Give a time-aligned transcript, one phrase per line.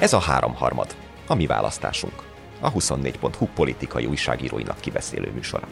[0.00, 0.96] Ez a háromharmad,
[1.26, 2.22] a mi választásunk,
[2.60, 5.68] a 24.hu politikai újságíróinak kibeszélő műsora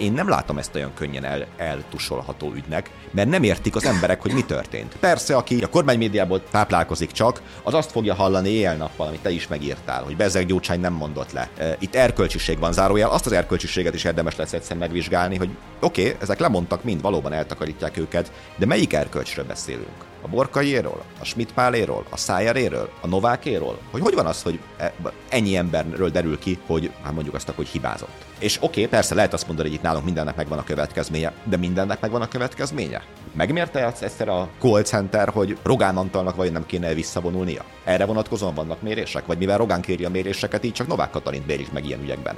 [0.00, 4.32] én nem látom ezt olyan könnyen el, eltusolható ügynek, mert nem értik az emberek, hogy
[4.32, 4.96] mi történt.
[5.00, 10.02] Persze, aki a kormánymédiából táplálkozik csak, az azt fogja hallani éjjel-nappal, amit te is megírtál,
[10.02, 11.48] hogy Bezzeg Gyurcsány nem mondott le.
[11.78, 15.50] Itt erkölcsiség van zárójel, azt az erkölcsiséget is érdemes lesz egyszer megvizsgálni, hogy
[15.80, 20.09] oké, okay, ezek lemondtak mind, valóban eltakarítják őket, de melyik erkölcsről beszélünk?
[20.22, 21.02] A Borkaiéról?
[21.20, 22.04] A Schmidt Páléről?
[22.10, 22.90] A Szájeréről?
[23.00, 23.78] A Novákéről?
[23.90, 24.92] Hogy hogy van az, hogy e,
[25.28, 28.24] ennyi emberről derül ki, hogy hát mondjuk azt, hogy hibázott?
[28.38, 31.56] És oké, okay, persze lehet azt mondani, hogy itt nálunk mindennek megvan a következménye, de
[31.56, 33.02] mindennek megvan a következménye?
[33.32, 37.64] Megmérte azt egyszer a call center, hogy Rogán Antalnak vagy nem kéne visszavonulnia?
[37.84, 39.26] Erre vonatkozóan vannak mérések?
[39.26, 42.36] Vagy mivel Rogán kéri a méréseket, így csak Novák Katalint mérik meg ilyen ügyekben?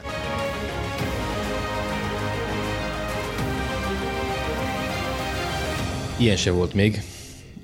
[6.16, 7.02] Ilyen se volt még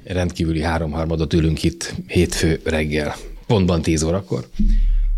[0.08, 3.14] rendkívüli háromharmadot ülünk itt hétfő reggel,
[3.46, 4.48] pontban 10 órakor.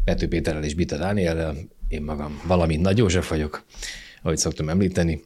[0.04, 1.56] Pető Péterrel és Bita Dániellel,
[1.88, 3.64] én magam valamint Nagy József vagyok,
[4.22, 5.22] ahogy szoktam említeni.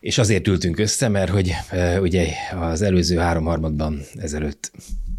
[0.00, 2.26] És azért ültünk össze, mert hogy e, ugye
[2.60, 4.72] az előző háromharmadban ezelőtt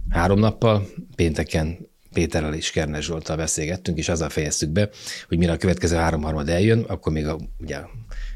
[0.10, 1.78] három nappal, pénteken
[2.14, 4.90] Péterrel és Kernes Zsoltal beszélgettünk, és azzal fejeztük be,
[5.28, 7.78] hogy mire a következő háromharmad eljön, akkor még a, ugye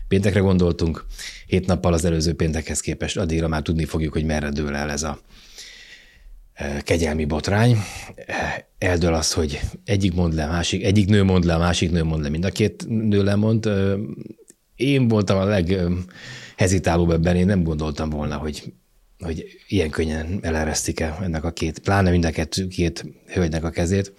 [0.07, 1.05] péntekre gondoltunk,
[1.45, 5.03] hét nappal az előző péntekhez képest addigra már tudni fogjuk, hogy merre dől el ez
[5.03, 5.19] a
[6.53, 7.77] e, kegyelmi botrány.
[8.15, 12.03] E, eldől az, hogy egyik mond le, másik, egyik nő mond le, a másik nő
[12.03, 13.65] mond le, mind a két nő lemond.
[13.65, 13.95] E,
[14.75, 18.73] én voltam a leghezitálóbb ebben, én nem gondoltam volna, hogy
[19.19, 23.69] hogy ilyen könnyen eleresztik el ennek a két, pláne mind a két, két hölgynek a
[23.69, 24.13] kezét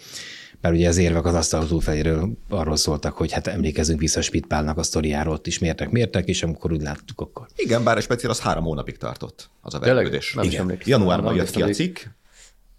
[0.60, 4.82] mert ugye az érvek az asztal túlfeléről arról szóltak, hogy hát emlékezünk vissza Spitpálnak a
[4.82, 7.46] sztoriáról, ott is mértek, mértek, és amikor úgy láttuk, akkor.
[7.56, 10.36] Igen, bár egy speciál az három hónapig tartott, az a vergődés.
[10.40, 10.78] Igen.
[10.84, 11.98] Januárban jött ki a cikk,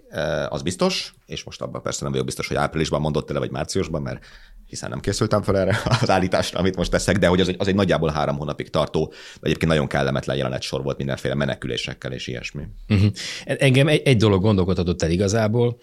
[0.10, 3.52] eh, az biztos, és most abban persze nem vagyok biztos, hogy áprilisban mondott el, vagy
[3.52, 4.26] márciusban, mert
[4.70, 7.68] hiszen nem készültem fel erre az állításra, amit most teszek, de hogy az egy, az
[7.68, 12.64] egy nagyjából három hónapig tartó, egyébként nagyon kellemetlen jelenet sor volt mindenféle menekülésekkel és ilyesmi.
[12.90, 13.12] Uh-huh.
[13.46, 15.80] Engem egy, egy dolog gondolkodhatott el igazából,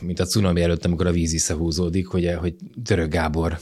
[0.00, 2.54] mint a cunami előtt, amikor a víz visszahúzódik, hogy, hogy
[2.84, 3.58] Török Gábor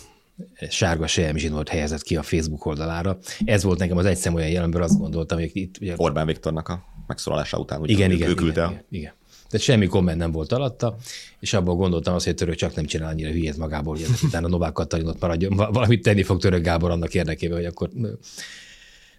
[0.68, 3.18] sárga zsinort helyezett ki a Facebook oldalára.
[3.44, 5.74] Ez volt nekem az egyszem olyan jelenből, azt gondoltam, hogy itt...
[5.80, 5.94] Ugye...
[5.96, 9.12] Orbán Viktornak a megszólalása után, úgy igen, igen, igen, igen, igen.
[9.48, 10.96] Tehát semmi komment nem volt alatta,
[11.40, 14.72] és abból gondoltam azt, hogy Török csak nem csinál annyira hülyét magából, hogy utána Novák
[14.72, 17.90] Katalin ott maradjon, valamit tenni fog Török Gábor annak érdekében, hogy akkor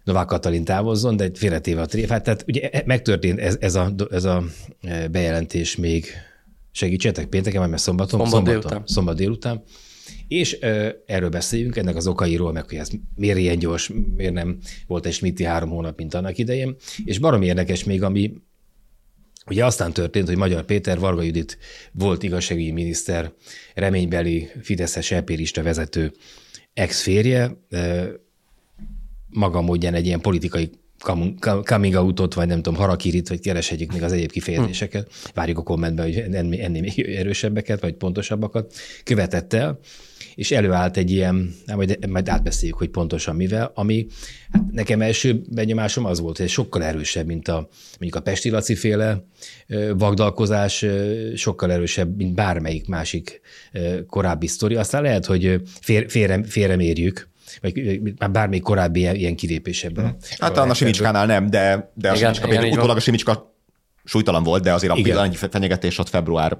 [0.03, 2.23] Novák Katalin távozzon, de félretéve a tréfát.
[2.23, 4.43] Tehát ugye e- megtörtént ez, ez, a, ez a
[5.11, 6.05] bejelentés még
[6.71, 8.83] segítsetek pénteken, mert szombaton, szombat, szombaton, délután.
[8.85, 9.63] szombat délután.
[10.27, 14.57] És ö, erről beszéljünk, ennek az okairól, meg hogy ez miért ilyen gyors, miért nem
[14.87, 16.75] volt egy Schmitti három hónap, mint annak idején.
[17.05, 18.33] És barom érdekes még, ami
[19.45, 21.57] Ugye aztán történt, hogy Magyar Péter, Varga Judit
[21.91, 23.33] volt igazságügyi miniszter,
[23.73, 26.13] reménybeli Fideszes elpérista vezető
[26.73, 27.57] ex-férje,
[29.29, 30.69] maga módján egy ilyen politikai
[31.63, 36.05] coming outot, vagy nem tudom, harakirit, vagy kereshetjük még az egyéb kifejezéseket, várjuk a kommentben,
[36.05, 38.73] hogy ennél, még erősebbeket, vagy pontosabbakat,
[39.03, 39.79] követett el,
[40.35, 44.07] és előállt egy ilyen, majd, majd átbeszéljük, hogy pontosan mivel, ami
[44.51, 47.69] hát nekem első benyomásom az volt, hogy sokkal erősebb, mint a
[47.99, 49.23] mondjuk a Pesti Laci féle
[49.97, 50.85] vagdalkozás,
[51.35, 53.41] sokkal erősebb, mint bármelyik másik
[54.07, 54.75] korábbi sztori.
[54.75, 57.29] Aztán lehet, hogy fér, félre, félremérjük,
[57.61, 58.01] vagy
[58.31, 60.05] bármelyik korábbi ilyen, ilyen kilépésebben.
[60.05, 60.17] Hmm.
[60.39, 63.55] Hát a Simicskánál nem, de, de a igen, Simicska, igen, utólag a Simicska
[64.03, 66.57] súlytalan volt, de azért a pillanatnyi fenyegetés ott február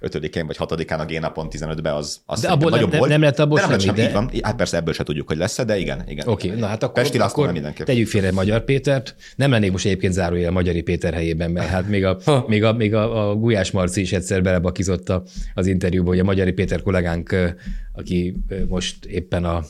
[0.00, 3.10] 5-én vagy 6-án a G-napon 15-ben az, az de abból nagyobb nem, volt.
[3.10, 4.38] Nem lett abból de nem semmi, lett semmi, de...
[4.38, 4.42] van.
[4.42, 6.04] Hát persze ebből se tudjuk, hogy lesz de igen.
[6.08, 7.86] igen Oké, okay, na hát akkor, Pesti akkor mindenképp.
[7.86, 9.14] tegyük félre Magyar Pétert.
[9.36, 12.72] Nem lennék most egyébként zárójel a Magyari Péter helyében, mert hát még a, még a,
[12.72, 15.12] még a, a Gulyás Marci is egyszer belebakizott
[15.54, 17.54] az interjúba, hogy a Magyari Péter kollégánk,
[17.92, 18.36] aki
[18.68, 19.64] most éppen a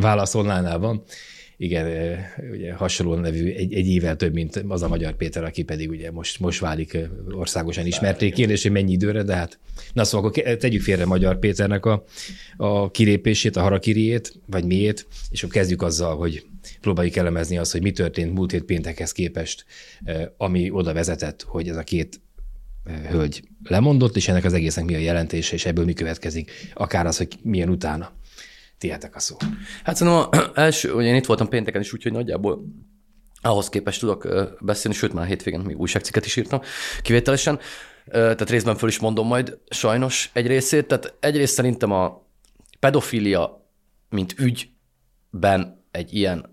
[0.00, 1.02] válaszolnánál van,
[1.56, 2.18] igen,
[2.52, 6.10] ugye hasonló nevű, egy, egy évvel több, mint az a Magyar Péter, aki pedig ugye
[6.10, 6.98] most, most válik
[7.30, 8.30] országosan ismerté.
[8.30, 9.58] Kérdés, hogy mennyi időre, de hát
[9.92, 12.04] na szóval akkor tegyük félre Magyar Péternek a,
[12.56, 16.46] a kilépését, a harakiriét, vagy miét, és akkor kezdjük azzal, hogy
[16.80, 19.64] próbáljuk elemezni azt, hogy mi történt múlt hét péntekhez képest,
[20.36, 22.20] ami oda vezetett, hogy ez a két
[23.08, 27.16] hölgy lemondott, és ennek az egésznek mi a jelentése, és ebből mi következik, akár az,
[27.16, 28.12] hogy milyen utána.
[28.82, 29.36] Tihetek a szó.
[29.84, 32.64] Hát szerintem az első, hogy én itt voltam pénteken is, úgyhogy nagyjából
[33.42, 34.28] ahhoz képest tudok
[34.60, 36.60] beszélni, sőt már hétvégén még újságcikket is írtam
[37.02, 37.58] kivételesen,
[38.10, 40.86] tehát részben föl is mondom majd sajnos egy részét.
[40.86, 42.26] Tehát egyrészt szerintem a
[42.80, 43.66] pedofilia,
[44.08, 46.50] mint ügyben egy ilyen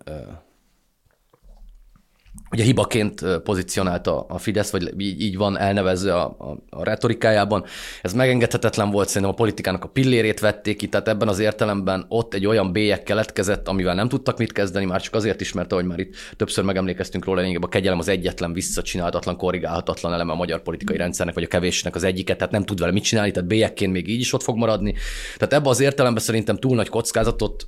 [2.52, 7.64] ugye hibaként pozícionálta a Fidesz, vagy így, így van elnevezve a, a, a retorikájában.
[8.02, 12.34] Ez megengedhetetlen volt, szerintem a politikának a pillérét vették ki, tehát ebben az értelemben ott
[12.34, 15.86] egy olyan bélyek keletkezett, amivel nem tudtak mit kezdeni, már csak azért is, mert ahogy
[15.86, 20.62] már itt többször megemlékeztünk róla, lényegében a kegyelem az egyetlen visszacsinálhatatlan, korrigálhatatlan eleme a magyar
[20.62, 23.92] politikai rendszernek, vagy a kevésnek az egyiket, tehát nem tud vele mit csinálni, tehát bélyekként
[23.92, 24.94] még így is ott fog maradni.
[25.38, 27.68] Tehát ebben az értelemben szerintem túl nagy kockázatot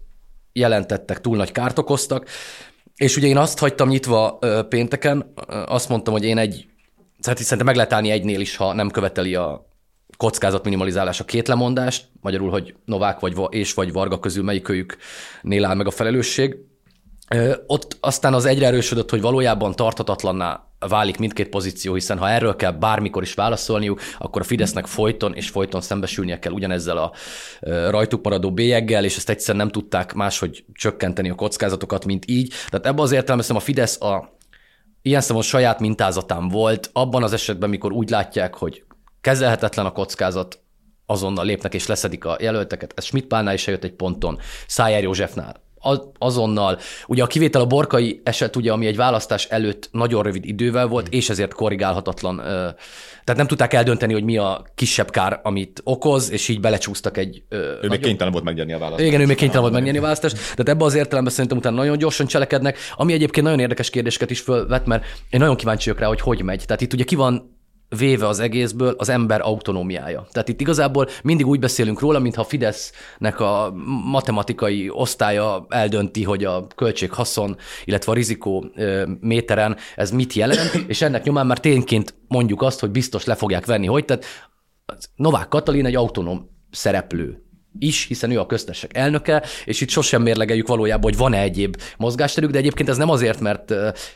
[0.53, 2.27] jelentettek, túl nagy kárt okoztak,
[3.01, 4.39] és ugye én azt hagytam nyitva
[4.69, 5.33] pénteken,
[5.65, 6.65] azt mondtam, hogy én egy,
[7.21, 9.69] hát szerintem meg lehet állni egynél is, ha nem követeli a
[10.17, 15.75] kockázat minimalizálás a két lemondást, magyarul, hogy Novák vagy és vagy Varga közül melyikőjüknél áll
[15.75, 16.55] meg a felelősség.
[17.67, 22.71] Ott aztán az egyre erősödött, hogy valójában tartatatlanná válik mindkét pozíció, hiszen ha erről kell
[22.71, 27.11] bármikor is válaszolniuk, akkor a Fidesznek folyton és folyton szembesülnie kell ugyanezzel a
[27.89, 32.53] rajtuk maradó bélyeggel, és ezt egyszer nem tudták máshogy csökkenteni a kockázatokat, mint így.
[32.69, 34.37] Tehát ebben az értelemben a Fidesz a
[35.01, 38.83] ilyen szemben saját mintázatán volt, abban az esetben, mikor úgy látják, hogy
[39.21, 40.59] kezelhetetlen a kockázat,
[41.05, 42.93] azonnal lépnek és leszedik a jelölteket.
[42.95, 45.69] Ez Schmidt Pálnál is eljött egy ponton, Szájer Józsefnál
[46.17, 46.77] azonnal.
[47.07, 51.07] Ugye a kivétel a borkai eset, ugye, ami egy választás előtt nagyon rövid idővel volt,
[51.07, 52.35] és ezért korrigálhatatlan.
[53.23, 57.43] Tehát nem tudták eldönteni, hogy mi a kisebb kár, amit okoz, és így belecsúsztak egy...
[57.49, 57.89] Ő nagyon...
[57.89, 59.07] még kénytelen volt megnyerni a választást.
[59.07, 60.35] Igen, ő még kénytelen volt megnyerni a választást.
[60.35, 64.39] Tehát ebben az értelemben szerintem utána nagyon gyorsan cselekednek, ami egyébként nagyon érdekes kérdéseket is
[64.39, 66.63] fölvet, mert én nagyon kíváncsi vagyok rá, hogy hogy megy.
[66.65, 67.59] Tehát itt ugye ki van
[67.97, 70.27] véve az egészből az ember autonómiája.
[70.31, 73.73] Tehát itt igazából mindig úgy beszélünk róla, mintha a Fidesznek a
[74.05, 78.65] matematikai osztálya eldönti, hogy a költség-haszon, illetve a rizikó
[79.19, 83.65] méteren ez mit jelent, és ennek nyomán már tényként mondjuk azt, hogy biztos le fogják
[83.65, 84.05] venni, hogy?
[84.05, 84.25] Tehát
[85.15, 87.43] Novák Katalin egy autonóm szereplő
[87.79, 92.51] is, hiszen ő a köztesek elnöke, és itt sosem mérlegeljük valójában, hogy van-e egyéb mozgásterük,
[92.51, 93.65] de egyébként ez nem azért, mert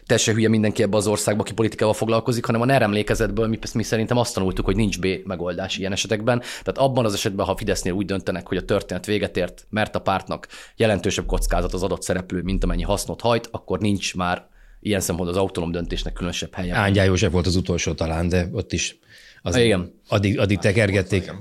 [0.05, 3.83] teljesen hülye mindenki ebbe az országba, aki politikával foglalkozik, hanem a NER emlékezetből mi, mi
[3.83, 6.39] szerintem azt tanultuk, hogy nincs B megoldás ilyen esetekben.
[6.39, 9.99] Tehát abban az esetben, ha Fidesznél úgy döntenek, hogy a történet véget ért, mert a
[9.99, 14.47] pártnak jelentősebb kockázat az adott szereplő, mint amennyi hasznot hajt, akkor nincs már
[14.79, 16.75] ilyen szempontból az autonóm döntésnek különösebb helye.
[16.75, 18.97] Ángyá József volt az utolsó talán, de ott is
[19.41, 19.93] az, Igen.
[20.07, 21.31] Addig, addig tekergették.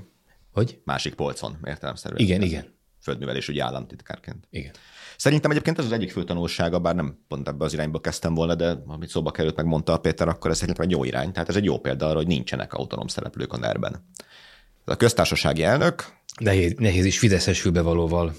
[0.54, 0.80] Hogy?
[0.84, 2.20] Másik polcon, értelemszerűen.
[2.20, 2.64] Igen, igen.
[3.00, 4.46] Földművelésügyi államtitkárként.
[4.50, 4.72] Igen.
[5.16, 8.54] Szerintem egyébként ez az egyik fő tanulsága, bár nem pont ebbe az irányba kezdtem volna,
[8.54, 11.32] de amit szóba került, meg mondta a Péter, akkor ez szerintem egy jó irány.
[11.32, 15.62] Tehát ez egy jó példa arra, hogy nincsenek autonóm szereplők a ner Ez a köztársasági
[15.62, 16.04] elnök.
[16.38, 18.34] Nehéz, nehéz is Fideszes fülbevalóval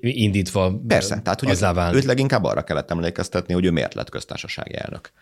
[0.00, 0.80] indítva.
[0.86, 5.12] Persze, tehát hogy őt, őt leginkább arra kellett emlékeztetni, hogy ő miért lett köztársasági elnök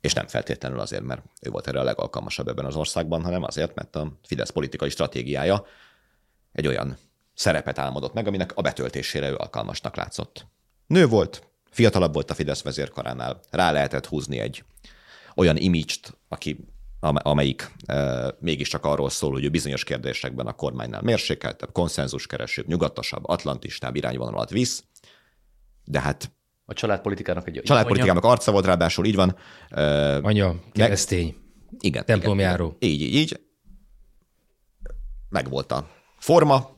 [0.00, 3.74] és nem feltétlenül azért, mert ő volt erre a legalkalmasabb ebben az országban, hanem azért,
[3.74, 5.66] mert a Fidesz politikai stratégiája
[6.52, 6.96] egy olyan
[7.34, 10.46] szerepet álmodott meg, aminek a betöltésére ő alkalmasnak látszott.
[10.86, 14.64] Nő volt, fiatalabb volt a Fidesz vezérkaránál, rá lehetett húzni egy
[15.34, 16.64] olyan imidzst, aki
[17.00, 23.96] amelyik e, mégiscsak arról szól, hogy ő bizonyos kérdésekben a kormánynál mérsékeltebb, konszenzuskeresőbb, nyugatosabb, atlantistább
[23.96, 24.84] irányvonalat visz,
[25.84, 26.30] de hát
[26.70, 28.32] a családpolitikának egy Családpolitikának anya.
[28.32, 29.36] arca volt, ráadásul így van.
[29.70, 31.36] Uh, Anya, keresztény.
[31.78, 32.04] Igen.
[32.04, 32.76] Templomjáró.
[32.78, 33.40] Igen, így, így, így.
[35.28, 35.88] Megvolt a
[36.18, 36.76] forma,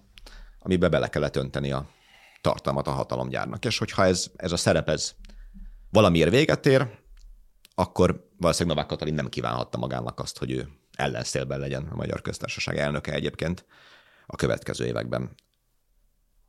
[0.58, 1.88] amiben bele kellett önteni a
[2.40, 3.64] tartalmat a hatalomgyárnak.
[3.64, 5.14] És hogyha ez, ez a szerep ez
[5.90, 6.86] valamiért véget ér,
[7.74, 12.76] akkor valószínűleg Novák Katalin nem kívánhatta magának azt, hogy ő ellenszélben legyen a Magyar Köztársaság
[12.76, 13.64] elnöke egyébként
[14.26, 15.34] a következő években.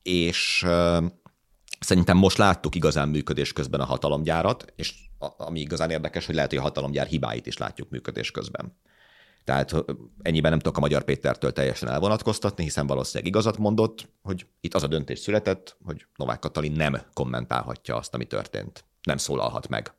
[0.01, 0.65] És
[1.83, 4.93] Szerintem most láttuk igazán működés közben a hatalomgyárat, és
[5.37, 8.77] ami igazán érdekes, hogy lehet, hogy a hatalomgyár hibáit is látjuk működés közben.
[9.43, 9.75] Tehát
[10.21, 14.83] ennyiben nem tudok a Magyar Pétertől teljesen elvonatkoztatni, hiszen valószínűleg igazat mondott, hogy itt az
[14.83, 18.85] a döntés született, hogy Novák Katalin nem kommentálhatja azt, ami történt.
[19.01, 19.93] Nem szólalhat meg.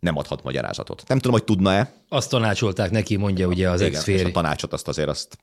[0.00, 1.02] Nem adhat magyarázatot.
[1.06, 1.92] Nem tudom, hogy tudna-e.
[2.08, 5.38] Azt tanácsolták neki, mondja ugye az ex a tanácsot azt azért azt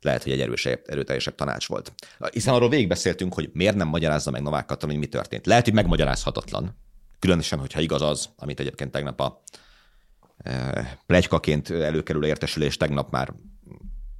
[0.00, 1.92] lehet, hogy egy erősebb, erőteljesebb tanács volt.
[2.32, 5.46] Hiszen arról végigbeszéltünk, hogy miért nem magyarázza meg Novák Katalin, hogy mi történt.
[5.46, 6.76] Lehet, hogy megmagyarázhatatlan.
[7.18, 9.42] Különösen, hogyha igaz az, amit egyébként tegnap a
[10.38, 13.34] e, plegykaként előkerül értesülés, tegnap már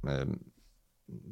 [0.03, 0.25] e,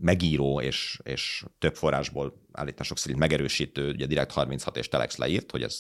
[0.02, 5.62] megíró és, és több forrásból állítások szerint megerősítő, ugye Direkt 36 és Telex leírt, hogy
[5.62, 5.80] ez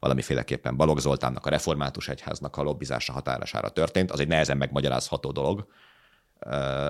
[0.00, 4.10] valamiféleképpen Balogh Zoltánnak, a református egyháznak a lobbizása határására történt.
[4.10, 5.66] Az egy nehezen megmagyarázható dolog,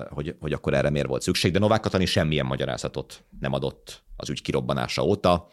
[0.09, 4.29] hogy, hogy akkor erre miért volt szükség, de Novák Katalin semmilyen magyarázatot nem adott az
[4.29, 5.47] ügy kirobbanása óta,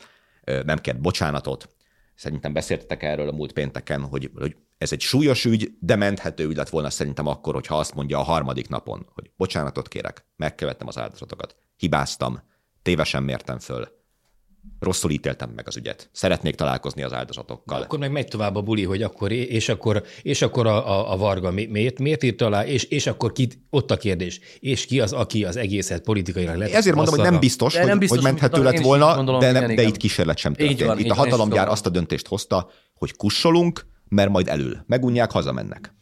[0.64, 1.68] nem kért bocsánatot.
[2.14, 6.56] Szerintem beszéltetek erről a múlt pénteken, hogy, hogy ez egy súlyos ügy, de menthető ügy
[6.56, 10.98] lett volna szerintem akkor, hogyha azt mondja a harmadik napon, hogy bocsánatot kérek, megkövettem az
[10.98, 12.42] áldozatokat, hibáztam,
[12.82, 13.88] tévesen mértem föl,
[14.82, 16.08] rosszul ítéltem meg az ügyet.
[16.12, 17.82] Szeretnék találkozni az áldozatokkal.
[17.82, 21.16] Akkor meg megy tovább a buli, hogy akkor, és akkor, és akkor a, a, a
[21.16, 25.12] Varga miért, miért írt alá, és, és akkor ki, ott a kérdés, és ki az,
[25.12, 26.70] aki az egészet politikailag lett.
[26.70, 29.62] Ezért mondom, hogy nem biztos, hogy, nem biztos, hogy menthető lett volna, gondolom, de, nem,
[29.64, 30.82] igen, de itt kísérlet sem történt.
[30.82, 34.84] Van, itt a hatalomgyár azt a döntést hozta, hogy kussolunk, mert majd elül.
[34.86, 35.94] Megunják, hazamennek.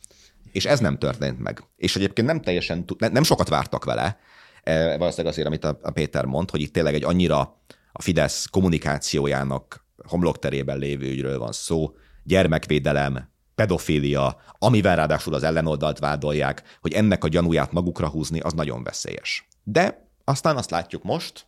[0.52, 1.64] És ez nem történt meg.
[1.76, 4.18] És egyébként nem teljesen, nem sokat vártak vele,
[4.62, 7.58] e, valószínűleg azért, amit a Péter mond, hogy itt tényleg egy annyira
[7.92, 11.94] a Fidesz kommunikációjának homlokterében lévő ügyről van szó,
[12.24, 18.82] gyermekvédelem, pedofília, amivel ráadásul az ellenoldalt vádolják, hogy ennek a gyanúját magukra húzni, az nagyon
[18.82, 19.48] veszélyes.
[19.62, 21.46] De aztán azt látjuk most,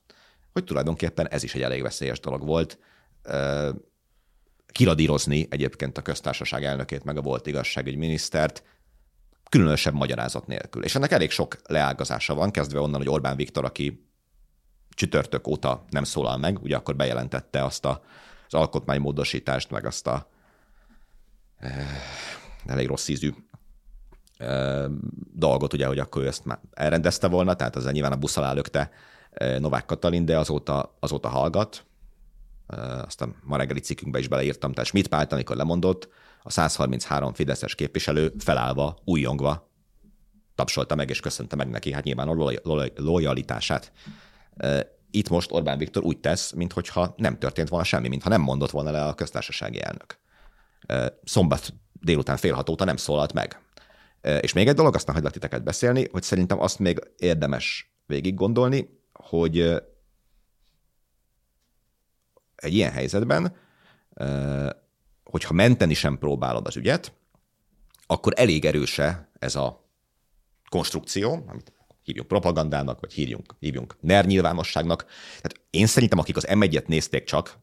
[0.52, 2.78] hogy tulajdonképpen ez is egy elég veszélyes dolog volt.
[4.66, 8.62] Kiradírozni egyébként a köztársaság elnökét, meg a volt igazságügyminisztert,
[9.48, 10.84] különösebb magyarázat nélkül.
[10.84, 14.06] És ennek elég sok leágazása van, kezdve onnan, hogy Orbán Viktor, aki
[14.94, 18.02] csütörtök óta nem szólal meg, ugye akkor bejelentette azt a,
[18.46, 20.28] az alkotmánymódosítást, meg azt a
[21.58, 21.86] eh,
[22.66, 23.34] elég rossz ízű
[24.36, 24.84] eh,
[25.34, 28.52] dolgot, ugye, hogy akkor ő ezt már elrendezte volna, tehát az nyilván a busz alá
[28.52, 28.90] lökte
[29.30, 31.84] eh, Novák Katalin, de azóta, azóta hallgat.
[32.66, 36.08] Eh, azt a ma reggeli cikkünkbe is beleírtam, tehát Schmidt Pált, amikor lemondott,
[36.42, 39.70] a 133 fideszes képviselő felállva, újongva
[40.54, 42.52] tapsolta meg és köszönte meg neki, hát nyilván a
[42.96, 43.92] lojalitását.
[45.10, 48.90] Itt most Orbán Viktor úgy tesz, mintha nem történt volna semmi, mintha nem mondott volna
[48.90, 50.18] le a köztársasági elnök.
[51.24, 53.60] Szombat délután fél hat óta nem szólalt meg.
[54.40, 59.00] És még egy dolog, aztán hagylak titeket beszélni, hogy szerintem azt még érdemes végig gondolni,
[59.12, 59.60] hogy
[62.54, 63.56] egy ilyen helyzetben,
[65.24, 67.12] hogyha menteni sem próbálod az ügyet,
[68.06, 69.90] akkor elég erőse ez a
[70.68, 75.04] konstrukció, amit hívjunk propagandának, vagy hívjunk, hívjunk NER nyilvánosságnak.
[75.40, 77.58] Tehát én szerintem, akik az M1-et nézték csak,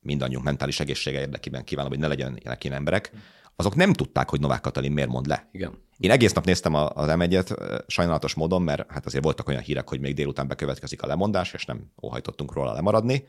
[0.00, 3.12] mindannyiunk mentális egészsége érdekében kívánom, hogy ne legyenek ilyen emberek,
[3.56, 5.48] azok nem tudták, hogy Novák Katalin miért mond le.
[5.52, 5.86] Igen.
[5.98, 10.00] Én egész nap néztem az M1-et sajnálatos módon, mert hát azért voltak olyan hírek, hogy
[10.00, 13.24] még délután bekövetkezik a lemondás, és nem óhajtottunk róla lemaradni.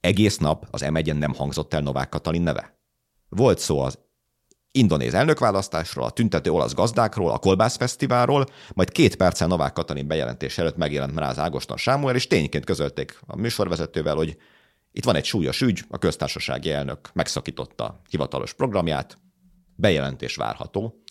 [0.00, 2.78] Egész nap az M1-en nem hangzott el Novák Katalin neve.
[3.28, 3.98] Volt szó az
[4.76, 10.58] indonéz elnökválasztásról, a tüntető olasz gazdákról, a Kolbász Fesztiválról, majd két perccel Novák Katalin bejelentés
[10.58, 14.36] előtt megjelent Mráz Ágoston Sámuel, és tényként közölték a műsorvezetővel, hogy
[14.92, 19.18] itt van egy súlyos ügy, a köztársasági elnök megszakította hivatalos programját,
[19.76, 21.02] bejelentés várható,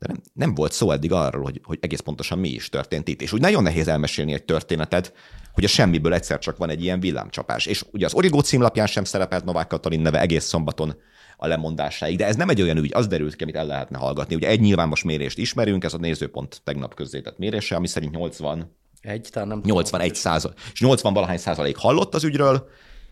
[0.00, 3.22] de nem, nem volt szó eddig arról, hogy, hogy egész pontosan mi is történt itt.
[3.22, 5.12] És úgy nagyon nehéz elmesélni egy történetet,
[5.52, 7.66] hogy a semmiből egyszer csak van egy ilyen villámcsapás.
[7.66, 10.96] És ugye az Origó címlapján sem szerepelt Novák Katalin neve egész szombaton
[11.36, 12.16] a lemondásáig.
[12.16, 14.34] De ez nem egy olyan ügy, az derült ki, amit el lehetne hallgatni.
[14.34, 19.28] Ugye egy nyilvános mérést ismerünk, ez a nézőpont tegnap közzétett mérése, ami szerint 80 egy,
[19.32, 20.58] talán nem 81 százalék.
[20.72, 22.68] És 80 valahány százalék hallott az ügyről,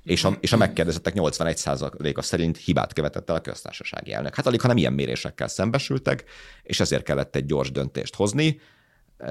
[0.08, 4.34] és a, és a megkérdezettek 81 százaléka szerint hibát követett el a köztársasági elnök.
[4.34, 6.24] Hát alig, ha nem ilyen mérésekkel szembesültek,
[6.62, 8.60] és ezért kellett egy gyors döntést hozni,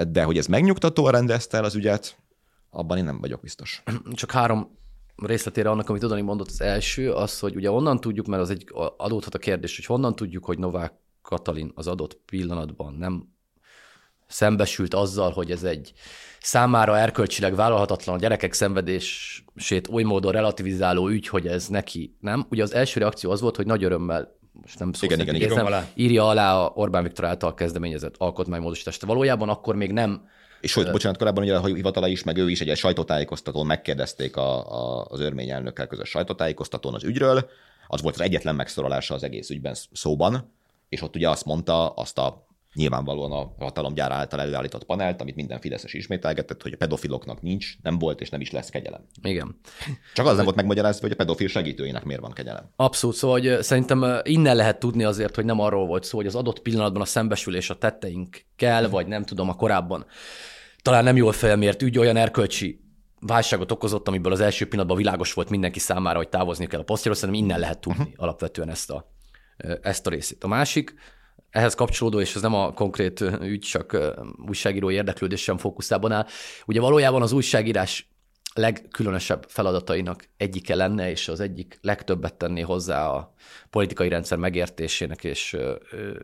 [0.07, 2.17] de hogy ez megnyugtatóan rendezte el az ügyet,
[2.69, 3.84] abban én nem vagyok biztos.
[4.12, 4.77] Csak három
[5.15, 8.72] részletére annak, amit Udani mondott, az első, az, hogy ugye onnan tudjuk, mert az egy
[8.98, 13.36] adódhat a kérdés, hogy honnan tudjuk, hogy Novák Katalin az adott pillanatban nem
[14.27, 15.93] szembesült azzal, hogy ez egy
[16.41, 22.46] számára erkölcsileg vállalhatatlan a gyerekek szenvedését oly módon relativizáló ügy, hogy ez neki nem.
[22.50, 25.65] Ugye az első reakció az volt, hogy nagy örömmel most nem szó igen, igen, igen,
[25.65, 25.88] alá.
[25.93, 29.05] írja alá a Orbán Viktor által kezdeményezett alkotmánymódosítást.
[29.05, 30.27] Valójában akkor még nem
[30.62, 34.36] és hogy, bocsánat, korábban ugye a hivatala is, meg ő is egy, egy sajtótájékoztatón megkérdezték
[34.36, 37.50] a, a, az örmény elnökkel közös sajtótájékoztatón az ügyről,
[37.88, 40.53] az volt az egyetlen megszorolása az egész ügyben szóban,
[40.89, 42.47] és ott ugye azt mondta, azt a
[42.77, 48.00] nyilvánvalóan a hatalomgyár által előállított panelt, amit minden Fideszes ismételgetett, hogy a pedofiloknak nincs, nem
[48.00, 49.05] volt és nem is lesz kegyelem.
[49.22, 49.60] Igen.
[50.13, 52.69] Csak az nem volt megmagyarázva, hogy a pedofil segítőinek miért van kegyelem.
[52.75, 56.36] Abszolút, szóval hogy szerintem innen lehet tudni azért, hogy nem arról volt szó, hogy az
[56.36, 60.05] adott pillanatban a szembesülés a tetteink kell, vagy nem tudom, a korábban
[60.81, 62.81] talán nem jól felmért ügy olyan erkölcsi
[63.19, 67.19] válságot okozott, amiből az első pillanatban világos volt mindenki számára, hogy távozni kell a posztjáról,
[67.19, 68.24] szerintem innen lehet tudni uh-huh.
[68.24, 69.12] alapvetően ezt a,
[69.81, 70.43] ezt a részét.
[70.43, 70.93] A másik,
[71.50, 73.98] ehhez kapcsolódó, és ez nem a konkrét ügy, csak
[74.48, 76.25] újságíró érdeklődés sem fókuszában áll.
[76.66, 78.10] Ugye valójában az újságírás
[78.54, 83.34] legkülönösebb feladatainak egyike lenne, és az egyik legtöbbet tenné hozzá a
[83.70, 85.58] politikai rendszer megértésének és,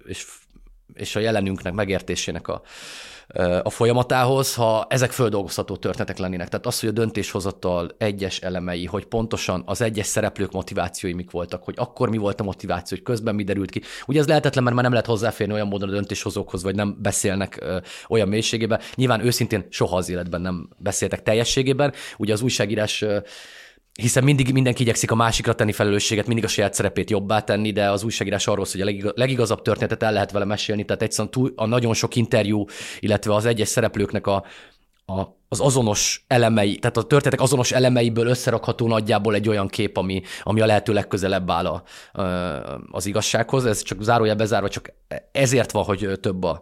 [0.06, 0.28] és,
[0.94, 2.62] és a jelenünknek megértésének a,
[3.64, 6.50] a folyamatához, ha ezek földolgozható történetek lennének.
[6.50, 11.64] Tehát az, hogy a döntéshozatal egyes elemei, hogy pontosan az egyes szereplők motivációi mik voltak,
[11.64, 13.82] hogy akkor mi volt a motiváció, hogy közben mi derült ki.
[14.06, 17.64] Ugye ez lehetetlen, mert már nem lehet hozzáférni olyan módon a döntéshozókhoz, vagy nem beszélnek
[18.08, 18.80] olyan mélységében.
[18.96, 21.94] Nyilván őszintén soha az életben nem beszéltek teljességében.
[22.18, 23.06] Ugye az újságírás
[23.94, 27.90] hiszen mindig mindenki igyekszik a másikra tenni felelősséget, mindig a saját szerepét jobbá tenni, de
[27.90, 31.54] az újságírás arról szól, hogy a legigazabb történetet el lehet vele mesélni, tehát egyszerűen túl,
[31.56, 32.66] a nagyon sok interjú,
[33.00, 34.46] illetve az egyes szereplőknek a,
[35.06, 40.22] a, az azonos elemei, tehát a történetek azonos elemeiből összerakható nagyjából egy olyan kép, ami,
[40.44, 41.84] ami a lehető legközelebb áll a,
[42.92, 43.66] az igazsághoz.
[43.66, 44.94] Ez csak zárója bezárva, csak
[45.32, 46.62] ezért van, hogy több a,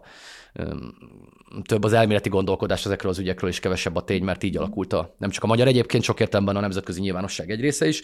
[1.62, 5.14] több az elméleti gondolkodás ezekről az ügyekről, és kevesebb a tény, mert így alakult a,
[5.18, 8.02] nem csak a magyar egyébként, sok értelemben a nemzetközi nyilvánosság egy része is.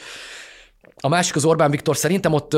[0.97, 2.57] A másik az Orbán Viktor, szerintem ott,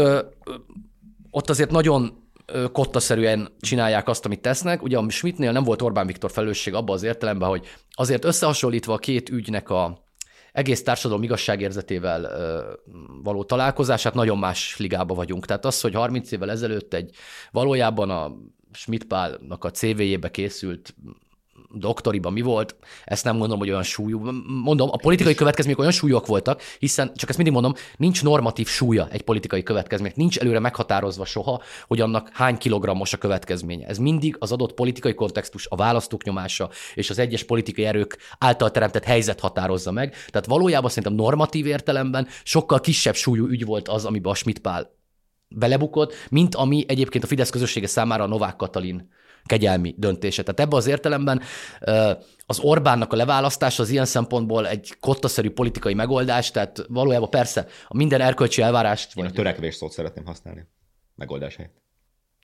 [1.31, 2.29] ott azért nagyon
[2.73, 4.83] kottaszerűen csinálják azt, amit tesznek.
[4.83, 8.99] Ugye a Schmidtnél nem volt Orbán Viktor felelősség abban az értelemben, hogy azért összehasonlítva a
[8.99, 10.09] két ügynek a
[10.53, 12.31] egész társadalom igazságérzetével
[13.23, 15.47] való találkozását nagyon más ligába vagyunk.
[15.47, 17.15] Tehát az, hogy 30 évvel ezelőtt egy
[17.51, 18.37] valójában a
[18.73, 20.95] Schmidt Pálnak a CV-jébe készült
[21.75, 24.31] doktoriban mi volt, ezt nem mondom, hogy olyan súlyú.
[24.63, 29.09] Mondom, a politikai következmények olyan súlyok voltak, hiszen, csak ezt mindig mondom, nincs normatív súlya
[29.11, 33.87] egy politikai következménynek, nincs előre meghatározva soha, hogy annak hány kilogrammos a következménye.
[33.87, 38.71] Ez mindig az adott politikai kontextus, a választók nyomása és az egyes politikai erők által
[38.71, 40.15] teremtett helyzet határozza meg.
[40.31, 44.99] Tehát valójában szerintem normatív értelemben sokkal kisebb súlyú ügy volt az, amiben a Schmidt Pál
[45.51, 49.11] belebukott, mint ami egyébként a Fidesz közössége számára a Novák Katalin
[49.45, 50.43] kegyelmi döntése.
[50.43, 51.43] Tehát ebben az értelemben
[52.47, 57.97] az Orbánnak a leválasztása az ilyen szempontból egy kottaszerű politikai megoldás, tehát valójában persze a
[57.97, 59.17] minden erkölcsi elvárást...
[59.17, 60.67] Én a törekvés szót szeretném használni.
[61.15, 61.79] Megoldás helyett.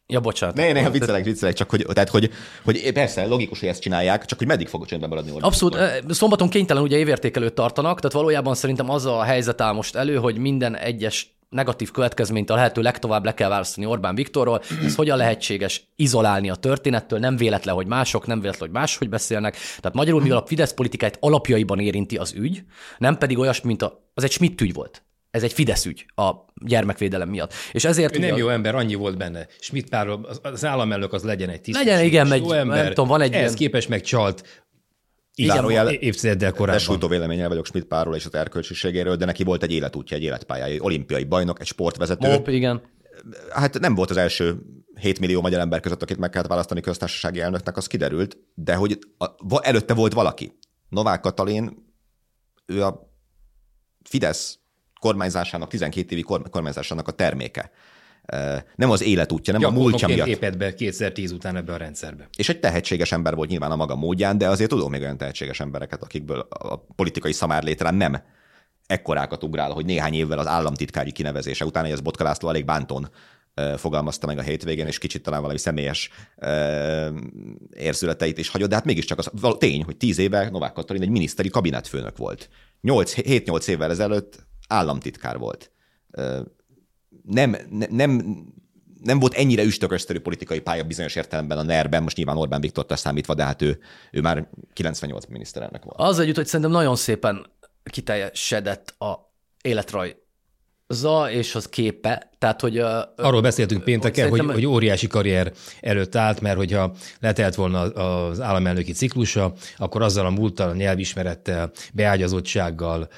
[0.08, 0.56] Ja, bocsánat.
[0.56, 2.30] Ne, ne, viccelek, viccelek, csak hogy, tehát, hogy,
[2.64, 5.30] hogy persze, logikus, hogy ezt csinálják, csak hogy meddig fog csöndben maradni.
[5.30, 5.78] Orbán Abszolút.
[6.14, 10.38] Szombaton kénytelen ugye évértékelőt tartanak, tehát valójában szerintem az a helyzet áll most elő, hogy
[10.38, 14.62] minden egyes negatív következményt a lehető legtovább le kell választani Orbán Viktorról.
[14.84, 19.52] Ez hogyan lehetséges izolálni a történettől, nem véletlen, hogy mások, nem véletlen, hogy máshogy beszélnek.
[19.54, 22.62] Tehát magyarul, mivel a Fidesz politikáit alapjaiban érinti az ügy,
[22.98, 25.04] nem pedig olyas, mint a, az egy Schmidt ügy volt.
[25.30, 27.52] Ez egy Fidesz ügy a gyermekvédelem miatt.
[27.72, 28.16] És ezért...
[28.16, 29.46] Ő nem jó ember, annyi volt benne.
[29.58, 32.76] Schmidt párról, az államelnök az legyen egy tisztes, Legyen, igen, egy, jó ember.
[32.76, 33.56] Nem tudom, van egy ehhez ilyen...
[33.56, 34.64] képes meg csalt
[35.44, 36.74] Zárójel, évtizeddel korábban.
[36.74, 40.82] Lesújtó véleményel vagyok Schmidt párról és az erkölcsiségéről, de neki volt egy életútja, egy életpályája,
[40.82, 42.28] olimpiai bajnok, egy sportvezető.
[42.28, 42.82] Mop, igen.
[43.50, 44.58] Hát nem volt az első
[45.00, 48.98] 7 millió magyar ember között, akit meg kellett választani köztársasági elnöknek, az kiderült, de hogy
[49.18, 49.26] a,
[49.60, 50.58] előtte volt valaki.
[50.88, 51.94] Novák Katalin,
[52.66, 53.10] ő a
[54.02, 54.58] Fidesz
[55.00, 57.70] kormányzásának, 12 évi kormányzásának a terméke
[58.76, 60.26] nem az életútja, nem a múltja miatt.
[60.26, 62.28] épett be 2010 után ebbe a rendszerbe.
[62.36, 65.60] És egy tehetséges ember volt nyilván a maga módján, de azért tudom még olyan tehetséges
[65.60, 68.22] embereket, akikből a politikai szamárlétrán nem
[68.86, 73.10] ekkorákat ugrál, hogy néhány évvel az államtitkári kinevezése után, hogy ez Botka László elég bánton
[73.76, 76.10] fogalmazta meg a hétvégén, és kicsit talán valami személyes
[77.70, 81.48] érzületeit is hagyott, de hát mégiscsak az tény, hogy tíz éve Novák Katalin egy miniszteri
[81.48, 82.48] kabinetfőnök volt.
[82.82, 85.70] 7-8 évvel ezelőtt államtitkár volt
[87.26, 87.56] nem,
[87.90, 88.36] nem,
[89.02, 93.34] nem volt ennyire üstökösztörű politikai pálya bizonyos értelemben a NER-ben, most nyilván Orbán Viktor számítva,
[93.34, 93.78] de hát ő,
[94.12, 95.98] ő már 98 miniszterelnök volt.
[95.98, 97.46] Az együtt, hogy szerintem nagyon szépen
[97.90, 100.16] kiteljesedett a életraj
[100.88, 102.78] za és az képe, tehát hogy...
[103.16, 108.92] Arról beszéltünk pénteken, hogy, hogy óriási karrier előtt állt, mert hogyha letelt volna az államelnöki
[108.92, 113.08] ciklusa, akkor azzal a múlttal, a nyelvismerettel, beágyazottsággal,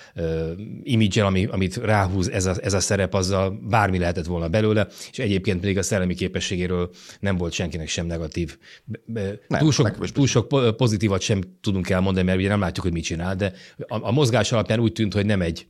[0.82, 5.18] imidzsel, ami, amit ráhúz ez a, ez a szerep, azzal bármi lehetett volna belőle, és
[5.18, 8.58] egyébként pedig a szellemi képességéről nem volt senkinek sem negatív.
[9.04, 13.04] Nem, túl, sok, túl sok pozitívat sem tudunk elmondani, mert ugye nem látjuk, hogy mit
[13.04, 15.66] csinál, de a, a mozgás alapján úgy tűnt, hogy nem egy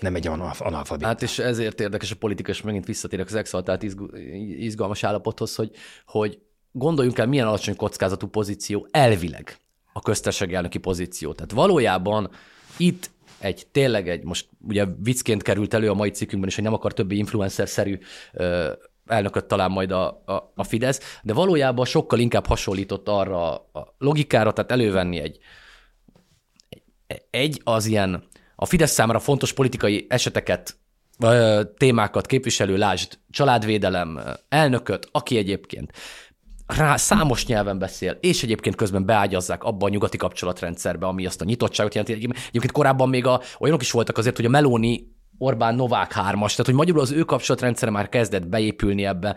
[0.00, 1.06] nem egy analfabéta.
[1.06, 3.84] Hát és ezért érdekes a politika, és megint visszatérek az exaltált
[4.58, 5.70] izgalmas állapothoz, hogy,
[6.06, 6.38] hogy
[6.72, 9.58] gondoljunk el, milyen alacsony kockázatú pozíció elvileg
[9.92, 11.32] a köztársasági elnöki pozíció.
[11.32, 12.30] Tehát valójában
[12.76, 16.72] itt egy tényleg egy, most ugye viccként került elő a mai cikkünkben is, hogy nem
[16.72, 17.98] akar többi influencer-szerű
[18.32, 18.72] ö,
[19.06, 24.52] elnököt talán majd a, a, a Fidesz, de valójában sokkal inkább hasonlított arra a logikára,
[24.52, 25.38] tehát elővenni egy,
[27.30, 28.24] egy az ilyen
[28.56, 30.76] a Fidesz számára fontos politikai eseteket,
[31.76, 35.92] témákat képviselő, lásd, családvédelem, elnököt, aki egyébként
[36.66, 41.44] rá számos nyelven beszél, és egyébként közben beágyazzák abba a nyugati kapcsolatrendszerbe, ami azt a
[41.44, 42.12] nyitottságot jelenti.
[42.12, 46.66] Egyébként korábban még a, olyanok is voltak azért, hogy a Meloni Orbán Novák hármas, tehát
[46.66, 49.36] hogy magyarul az ő kapcsolatrendszere már kezdett beépülni ebbe.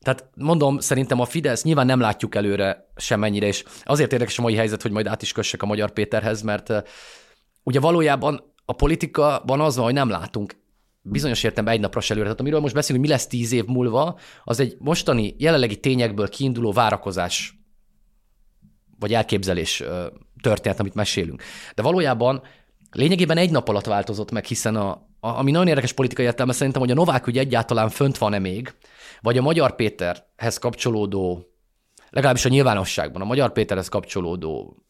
[0.00, 4.54] Tehát mondom, szerintem a Fidesz nyilván nem látjuk előre semennyire, és azért érdekes a mai
[4.54, 6.72] helyzet, hogy majd át is kössek a Magyar Péterhez, mert
[7.62, 10.54] ugye valójában a politikában az van, hogy nem látunk
[11.02, 12.26] bizonyos értelemben egy napra se előre.
[12.26, 16.28] Tehát amiről most beszélünk, hogy mi lesz tíz év múlva, az egy mostani jelenlegi tényekből
[16.28, 17.60] kiinduló várakozás
[18.98, 19.82] vagy elképzelés
[20.42, 21.42] történet, amit mesélünk.
[21.74, 22.42] De valójában
[22.90, 26.80] lényegében egy nap alatt változott meg, hiszen a, a, ami nagyon érdekes politikai értelme szerintem,
[26.80, 28.74] hogy a Novák ügy egyáltalán fönt van-e még,
[29.20, 31.46] vagy a Magyar Péterhez kapcsolódó,
[32.10, 34.81] legalábbis a nyilvánosságban, a Magyar Péterhez kapcsolódó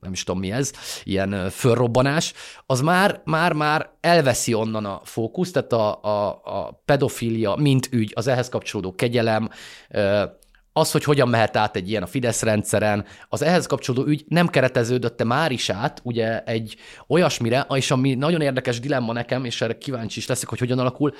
[0.00, 0.72] nem is tudom mi ez,
[1.04, 2.32] ilyen fölrobbanás,
[2.66, 8.12] az már, már, már elveszi onnan a fókuszt, tehát a, a, a pedofília, mint ügy,
[8.14, 9.48] az ehhez kapcsolódó kegyelem,
[10.72, 14.48] az, hogy hogyan mehet át egy ilyen a Fidesz rendszeren, az ehhez kapcsolódó ügy nem
[14.48, 19.78] kereteződötte már is át, ugye egy olyasmire, és ami nagyon érdekes dilemma nekem, és erre
[19.78, 21.14] kíváncsi is leszek, hogy hogyan alakul,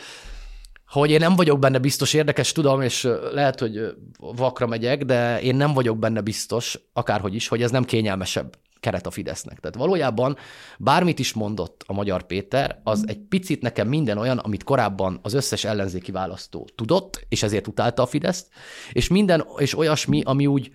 [0.89, 5.55] hogy én nem vagyok benne biztos, érdekes tudom, és lehet, hogy vakra megyek, de én
[5.55, 9.61] nem vagyok benne biztos, akárhogy is, hogy ez nem kényelmesebb keret a Fidesznek.
[9.61, 10.37] Tehát valójában
[10.79, 15.33] bármit is mondott a Magyar Péter, az egy picit nekem minden olyan, amit korábban az
[15.35, 18.47] összes ellenzéki választó tudott, és ezért utálta a Fideszt,
[18.93, 20.73] és minden, és olyasmi, ami úgy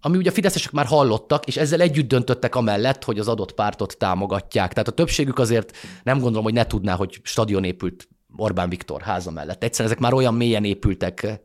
[0.00, 3.96] ami ugye a fideszesek már hallottak, és ezzel együtt döntöttek amellett, hogy az adott pártot
[3.98, 4.72] támogatják.
[4.72, 9.30] Tehát a többségük azért nem gondolom, hogy ne tudná, hogy stadion épült Orbán Viktor háza
[9.30, 9.62] mellett.
[9.62, 11.40] Egyszerűen ezek már olyan mélyen épültek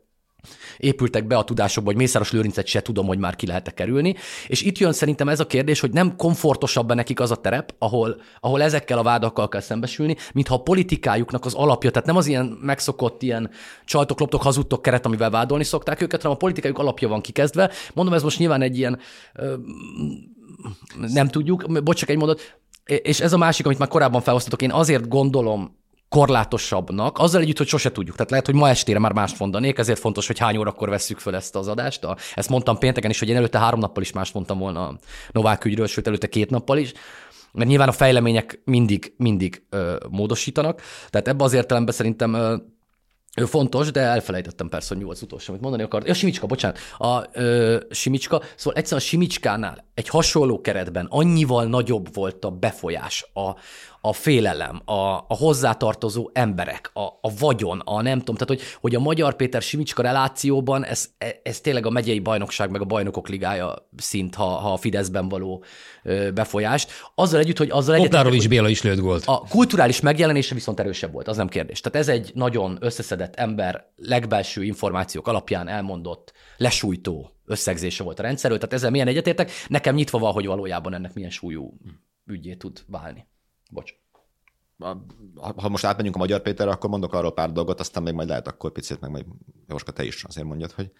[0.76, 4.14] épültek be a tudásokba, hogy Mészáros Lőrincet se tudom, hogy már ki lehet kerülni.
[4.46, 8.20] És itt jön szerintem ez a kérdés, hogy nem komfortosabb nekik az a terep, ahol,
[8.40, 12.58] ahol ezekkel a vádakkal kell szembesülni, mintha a politikájuknak az alapja, tehát nem az ilyen
[12.62, 13.50] megszokott ilyen
[13.84, 17.70] csaltok, loptok, hazudtok keret, amivel vádolni szokták őket, hanem a politikájuk alapja van kikezdve.
[17.94, 18.98] Mondom, ez most nyilván egy ilyen
[19.34, 19.54] ö,
[21.12, 24.70] nem tudjuk, bocs, csak egy mondat, és ez a másik, amit már korábban felhoztatok, én
[24.70, 25.78] azért gondolom
[26.10, 28.16] korlátosabbnak, azzal együtt, hogy sose tudjuk.
[28.16, 31.34] Tehát lehet, hogy ma estére már mást mondanék, ezért fontos, hogy hány órakor vesszük föl
[31.34, 32.06] ezt az adást.
[32.34, 34.98] Ezt mondtam pénteken is, hogy én előtte három nappal is mást mondtam volna a
[35.32, 36.92] Novák ügyről, sőt előtte két nappal is
[37.52, 40.82] mert nyilván a fejlemények mindig, mindig ö, módosítanak.
[41.10, 42.56] Tehát ebben az értelemben szerintem ö,
[43.46, 46.06] fontos, de elfelejtettem persze, hogy mi volt az utolsó, amit mondani akart.
[46.06, 46.78] Ja, Simicska, bocsánat.
[46.98, 53.30] A ö, Simicska, szóval egyszerűen a Simicskánál egy hasonló keretben annyival nagyobb volt a befolyás,
[53.34, 53.50] a,
[54.00, 58.94] a félelem, a, a hozzátartozó emberek, a, a vagyon, a nem tudom, tehát hogy, hogy
[58.94, 61.10] a Magyar Péter Simicska relációban ez,
[61.42, 65.64] ez tényleg a megyei bajnokság, meg a bajnokok ligája szint, ha, ha a Fideszben való
[66.34, 66.90] befolyást.
[67.14, 68.32] Azzal együtt, hogy azzal együtt...
[68.32, 69.22] is Béla is lőtt gólt.
[69.26, 71.80] A kulturális megjelenése viszont erősebb volt, az nem kérdés.
[71.80, 78.58] Tehát ez egy nagyon összeszedett ember legbelső információk alapján elmondott, lesújtó összegzése volt a rendszerről,
[78.58, 79.50] tehát ezzel milyen egyetértek.
[79.68, 81.72] Nekem nyitva van, hogy valójában ennek milyen súlyú
[82.26, 83.26] ügyé tud válni.
[83.70, 83.94] Bocs.
[85.56, 88.46] Ha most átmegyünk a Magyar Péterre, akkor mondok arról pár dolgot, aztán még majd lehet
[88.46, 89.24] akkor picit, meg majd
[89.68, 90.90] Jóska, te is azért mondjad, hogy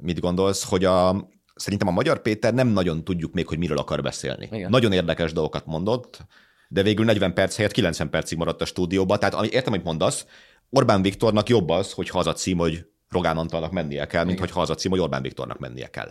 [0.00, 4.02] mit gondolsz, hogy a, szerintem a Magyar Péter nem nagyon tudjuk még, hogy miről akar
[4.02, 4.48] beszélni.
[4.52, 4.70] Igen.
[4.70, 6.26] Nagyon érdekes dolgokat mondott,
[6.68, 9.18] de végül 40 perc helyett 90 percig maradt a stúdióba.
[9.18, 10.26] Tehát ami, értem, hogy mondasz,
[10.70, 14.50] Orbán Viktornak jobb az, hogy az a cím, hogy Rogán Antalnak mennie kell, mint Igen.
[14.52, 16.10] hogy az a cím, hogy Orbán Viktornak mennie kell.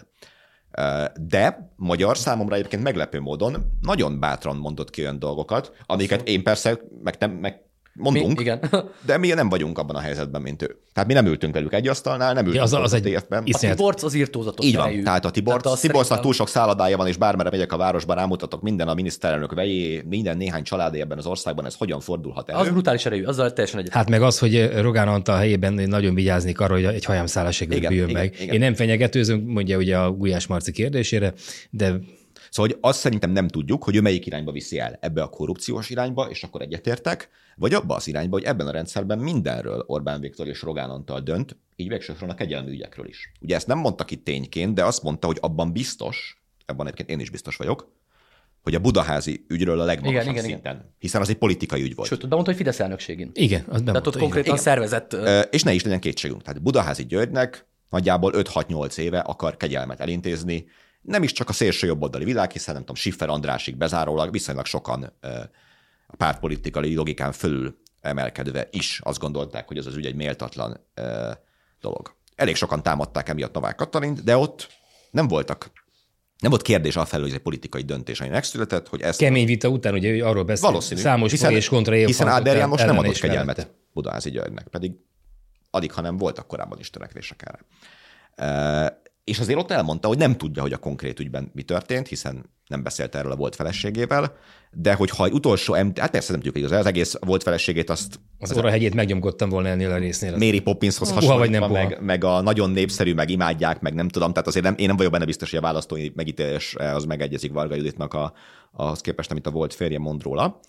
[1.16, 6.80] De magyar számomra egyébként meglepő módon nagyon bátran mondott ki olyan dolgokat, amiket én persze
[7.04, 7.62] meg, nem, meg
[7.94, 8.42] mondunk, mi?
[8.42, 8.60] Igen.
[9.06, 10.78] de mi nem vagyunk abban a helyzetben, mint ő.
[10.94, 13.44] Tehát mi nem ültünk velük egy asztalnál, nem ültünk ja, az, az egy TF-ben.
[13.52, 17.08] A Tiborc az írtózatos Így van, tehát a Tiborc, tehát Tiborcnak túl sok szállodája van,
[17.08, 21.26] és bármere megyek a városban, rámutatok minden a miniszterelnök vejé, minden néhány család ebben az
[21.26, 22.60] országban, ez hogyan fordulhat elő.
[22.60, 23.94] Az brutális erejű, azzal teljesen egyet.
[23.94, 28.36] Hát meg az, hogy Rogán Antal helyében nagyon vigyázni arra, hogy egy hajámszállás igen, meg.
[28.40, 28.54] Igen.
[28.54, 31.34] Én nem fenyegetőzöm, mondja ugye a Gulyás Marci kérdésére,
[31.70, 32.00] de
[32.50, 34.98] Szóval hogy azt szerintem nem tudjuk, hogy ő melyik irányba viszi el.
[35.02, 39.20] Ebbe a korrupciós irányba, és akkor egyetértek, vagy abba az irányba, hogy ebben a rendszerben
[39.20, 43.32] mindenről Orbán Viktor és Rogán Antal dönt, így végsősoron a kegyelmi ügyekről is.
[43.42, 47.20] Ugye ezt nem mondta ki tényként, de azt mondta, hogy abban biztos, ebben egyébként én
[47.20, 47.92] is biztos vagyok,
[48.64, 50.94] hogy a budaházi ügyről a legmagasabb igen, igen, szinten, igen.
[51.00, 52.10] hiszen az egy politikai ügy volt.
[52.10, 53.32] Sőt, bemondta, hogy Fidesz elnökségén.
[53.34, 54.64] Igen, az Tehát ott konkrétan igen.
[54.64, 55.14] szervezett.
[55.14, 56.42] Ö, és ne is legyen kétségünk.
[56.42, 60.66] Tehát Budaházi Györgynek nagyjából 5-6-8 éve akar kegyelmet elintézni,
[61.02, 65.14] nem is csak a szélső jobboldali világ, hiszen nem tudom, Schiffer Andrásig bezárólag viszonylag sokan
[66.08, 70.86] a pártpolitikai logikán fölül emelkedve is azt gondolták, hogy ez az ügy egy méltatlan
[71.82, 72.16] dolog.
[72.36, 74.68] Elég sokan támadták emiatt Novák Katalint, de ott
[75.12, 75.72] nem voltak
[76.40, 79.20] nem volt kérdés a hogy ez egy politikai döntés, ami megszületett, hogy ezt...
[79.20, 81.02] Kemény vita után, ugye arról beszél, Valószínű.
[81.02, 84.92] számos hiszen, és kontra Hiszen Áder János nem adott kegyelmet Budaházi Györgynek, pedig
[85.70, 87.60] addig, ha nem voltak korábban is törekvések erre
[89.30, 92.84] és azért ott elmondta, hogy nem tudja, hogy a konkrét ügyben mi történt, hiszen nem
[92.84, 94.36] beszélt erről a volt feleségével,
[94.72, 98.20] de hogy ha utolsó, em- hát persze nem tudjuk, hogy az egész volt feleségét azt...
[98.40, 100.32] Az, az hegyét megnyomkodtam volna ennél a résznél.
[100.32, 104.66] Mary Poppinshoz hasonlítva, meg, meg, a nagyon népszerű, meg imádják, meg nem tudom, tehát azért
[104.66, 108.34] nem, én nem vagyok benne biztos, hogy a választói megítélés az megegyezik Varga Juditnak a,
[108.72, 110.60] ahhoz képest, amit a volt férje mond róla.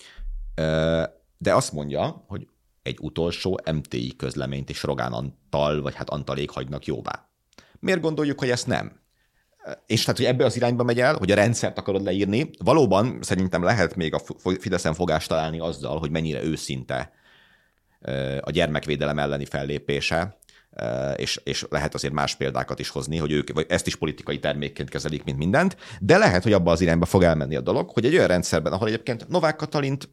[1.38, 2.46] De azt mondja, hogy
[2.82, 7.29] egy utolsó MTI közleményt is Rogán Antal, vagy hát Antalék hagynak jóvá.
[7.80, 9.00] Miért gondoljuk, hogy ezt nem?
[9.86, 13.62] és tehát, hogy ebbe az irányba megy el, hogy a rendszert akarod leírni, valóban szerintem
[13.62, 14.20] lehet még a
[14.58, 17.12] Fideszen fogást találni azzal, hogy mennyire őszinte
[18.40, 20.38] a gyermekvédelem elleni fellépése,
[21.16, 24.88] és, és lehet azért más példákat is hozni, hogy ők vagy ezt is politikai termékként
[24.88, 28.14] kezelik, mint mindent, de lehet, hogy abba az irányba fog elmenni a dolog, hogy egy
[28.14, 30.08] olyan rendszerben, ahol egyébként Novák Katalint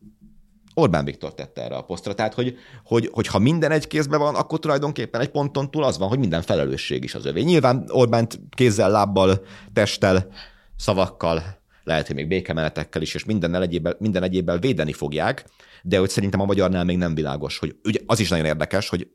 [0.80, 2.14] Orbán Viktor tette erre a posztra.
[2.14, 5.98] Tehát, hogy, hogy, hogy ha minden egy kézben van, akkor tulajdonképpen egy ponton túl az
[5.98, 7.42] van, hogy minden felelősség is az övé.
[7.42, 10.28] Nyilván Orbánt kézzel, lábbal, testtel,
[10.76, 11.44] szavakkal,
[11.84, 15.46] lehet, hogy még békemenetekkel is, és minden egyébben, minden egyébben védeni fogják,
[15.84, 19.08] de hogy szerintem a magyarnál még nem világos, hogy ugye az is nagyon érdekes, hogy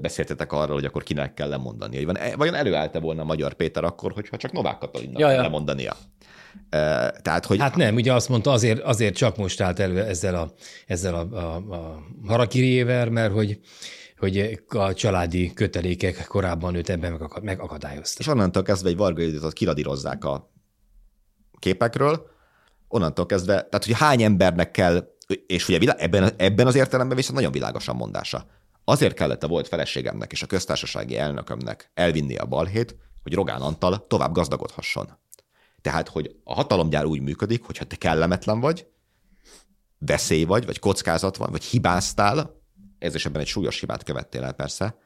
[0.00, 4.52] beszéltetek arról, hogy akkor kinek kell e, vajon előállt-e volna Magyar Péter akkor, hogyha csak
[4.52, 5.42] Novák Katalinnak ja, kell ja.
[5.42, 5.96] lemondania?
[7.22, 7.58] Tehát, hogy...
[7.58, 10.52] Hát nem, ugye azt mondta, azért, azért csak most állt elő ezzel a,
[10.86, 13.60] ezzel a, a, a harakiriével, mert hogy
[14.18, 18.20] hogy a családi kötelékek korábban őt ebben megakadályoztak.
[18.20, 20.52] És onnantól kezdve egy Varga Juditot kiradírozzák a
[21.58, 22.26] képekről,
[22.88, 25.08] onnantól kezdve, tehát hogy hány embernek kell,
[25.46, 28.46] és ugye ebben, ebben az értelemben viszont nagyon világosan mondása.
[28.84, 34.06] Azért kellett a volt feleségemnek és a köztársasági elnökömnek elvinni a balhét, hogy Rogán Antal
[34.06, 35.18] tovább gazdagodhasson.
[35.86, 38.86] Tehát, hogy a hatalomgyár úgy működik, hogyha te kellemetlen vagy,
[39.98, 42.62] veszély vagy, vagy kockázat van, vagy hibáztál,
[42.98, 44.98] ez esetben egy súlyos hibát követtél el persze,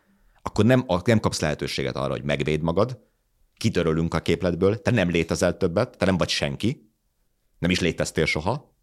[0.43, 3.01] akkor nem, nem kapsz lehetőséget arra, hogy megvéd magad,
[3.57, 6.93] kitörölünk a képletből, te nem létezel többet, te nem vagy senki,
[7.59, 8.77] nem is léteztél soha,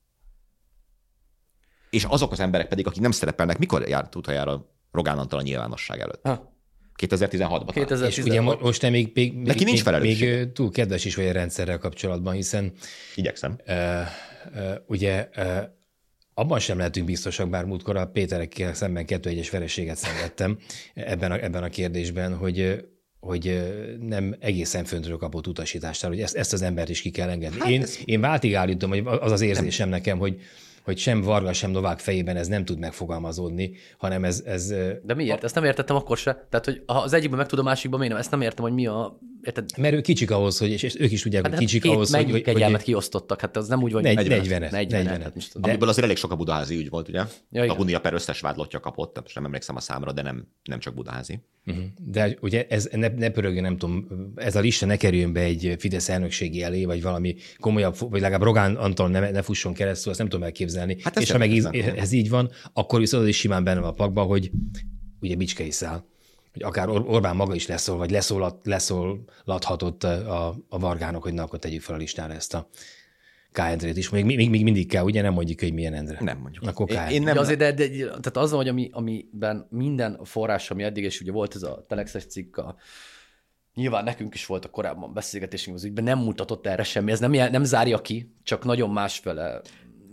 [1.89, 5.99] és azok az emberek pedig, akik nem szerepelnek, mikor járt utoljára Rogán Antal a nyilvánosság
[5.99, 6.25] előtt?
[6.25, 6.57] Ha.
[6.97, 7.69] 2016-ban.
[7.73, 8.17] 2016.
[8.17, 11.31] És ugye most te még, még, Neki nincs még, még túl kedves is vagy a
[11.31, 12.71] rendszerrel kapcsolatban, hiszen...
[13.15, 13.57] Igyekszem.
[13.67, 13.75] Uh,
[14.55, 15.57] uh, ugye uh,
[16.33, 20.57] abban sem lehetünk biztosak, bár múltkor a Péterekkel szemben kettő egyes vereséget szenvedtem
[20.93, 22.86] ebben a, ebben a kérdésben, hogy
[23.19, 23.62] hogy
[23.99, 27.60] nem egészen föntről kapott utasítástál, hogy ezt, ezt az embert is ki kell engedni.
[27.60, 27.97] Hát én, ez...
[28.05, 29.97] én váltig állítom, hogy az az érzésem nem.
[29.97, 30.41] nekem, hogy
[30.88, 34.43] hogy sem Varga, sem Novák fejében ez nem tud megfogalmazódni, hanem ez...
[34.45, 34.67] ez
[35.04, 35.41] De miért?
[35.41, 35.45] A...
[35.45, 36.47] Ezt nem értettem akkor se.
[36.50, 38.23] Tehát, hogy ha az egyikben meg tudom, a másikban miért nem?
[38.23, 39.19] Ezt nem értem, hogy mi a...
[39.41, 39.69] Érted?
[39.78, 42.41] Mert ők kicsik ahhoz, hogy, és ők is tudják, hát, hogy kicsik hát ahhoz, hogy...
[42.41, 42.86] kegyelmet hogy...
[42.86, 44.04] kiosztottak, hát az nem úgy, hogy...
[44.04, 45.69] 40 40 40 40 De...
[45.69, 47.23] Amiből azért elég sok a budaházi ügy volt, ugye?
[47.52, 50.80] Ja, a Hunia per összes vádlottja kapott, most nem emlékszem a számra, de nem, nem
[50.80, 51.39] csak budaházi.
[51.65, 51.84] Uh-huh.
[52.00, 55.76] De ugye ez ne, ne pörögjön, nem tudom, ez a lista ne kerüljön be egy
[55.80, 60.19] Fidesz elnökségi elé, vagy valami komolyabb, vagy legalább Rogán Antal ne, ne fusson keresztül, azt
[60.19, 60.97] nem tudom elképzelni.
[61.02, 63.89] Hát és ha meg ez, ez így van, akkor viszont az is simán benne van
[63.89, 64.52] a pakban, hogy
[65.19, 66.04] ugye Bicskei száll
[66.58, 71.43] hogy akár Or- Orbán maga is leszól, vagy leszólat, leszólathatott a, a Vargának, hogy na,
[71.43, 72.70] akkor tegyük fel a listára ezt a
[73.52, 73.58] K.
[73.60, 74.10] Endrét is.
[74.10, 76.17] Még, még, még mindig kell, ugye nem mondjuk, hogy milyen Endre.
[76.22, 76.67] Nem mondjuk.
[76.67, 76.91] Akkor K.
[76.91, 77.38] Én, én nem...
[77.38, 81.56] azért, de, de, tehát az, hogy ami, amiben minden forrás, ami eddig, és ugye volt
[81.56, 82.76] ez a Telexes cikk, a,
[83.74, 87.32] nyilván nekünk is volt a korábban beszélgetésünk az ügyben, nem mutatott erre semmi, ez nem,
[87.32, 89.62] nem zárja ki, csak nagyon másfele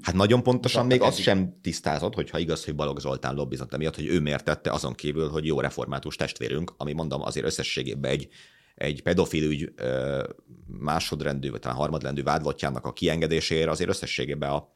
[0.05, 4.07] Hát nagyon pontosan még az sem tisztázott, hogyha igaz, hogy Balogh Zoltán lobbizott emiatt, hogy
[4.07, 8.29] ő miért tette azon kívül, hogy jó református testvérünk, ami mondom azért összességében egy,
[8.75, 9.73] egy pedofil ügy
[10.67, 14.69] másodrendű, vagy talán harmadrendű vádlottjának a kiengedésére azért összességében a,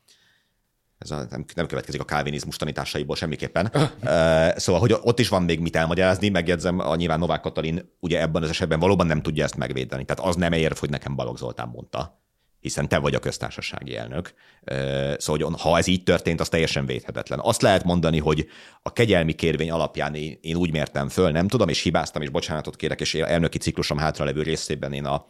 [0.98, 3.72] ez a, nem, nem következik a kálvinizmus tanításaiból semmiképpen.
[4.56, 8.42] szóval, hogy ott is van még mit elmagyarázni, megjegyzem, a nyilván Novák Katalin ugye ebben
[8.42, 10.04] az esetben valóban nem tudja ezt megvédeni.
[10.04, 12.26] Tehát az nem érv, hogy nekem Balogh Zoltán mondta
[12.60, 14.34] hiszen te vagy a köztársasági elnök.
[15.16, 17.38] Szóval, hogy ha ez így történt, az teljesen védhetetlen.
[17.42, 18.46] Azt lehet mondani, hogy
[18.82, 23.00] a kegyelmi kérvény alapján én, úgy mértem föl, nem tudom, és hibáztam, és bocsánatot kérek,
[23.00, 25.26] és elnöki ciklusom hátralevő részében én a,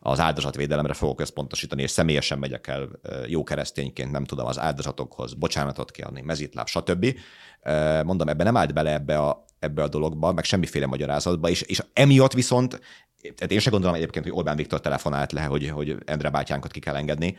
[0.00, 2.88] az áldozatvédelemre fogok összpontosítani, és személyesen megyek el
[3.26, 7.18] jó keresztényként, nem tudom, az áldozatokhoz bocsánatot kérni, mezitláb, stb.
[8.04, 11.82] Mondom, ebbe nem állt bele ebbe a, ebbe a dologba, meg semmiféle magyarázatba, és, és
[11.92, 12.80] emiatt viszont
[13.20, 16.80] tehát én sem gondolom egyébként, hogy Orbán Viktor telefonált le, hogy, hogy Endre bátyánkat ki
[16.80, 17.36] kell engedni,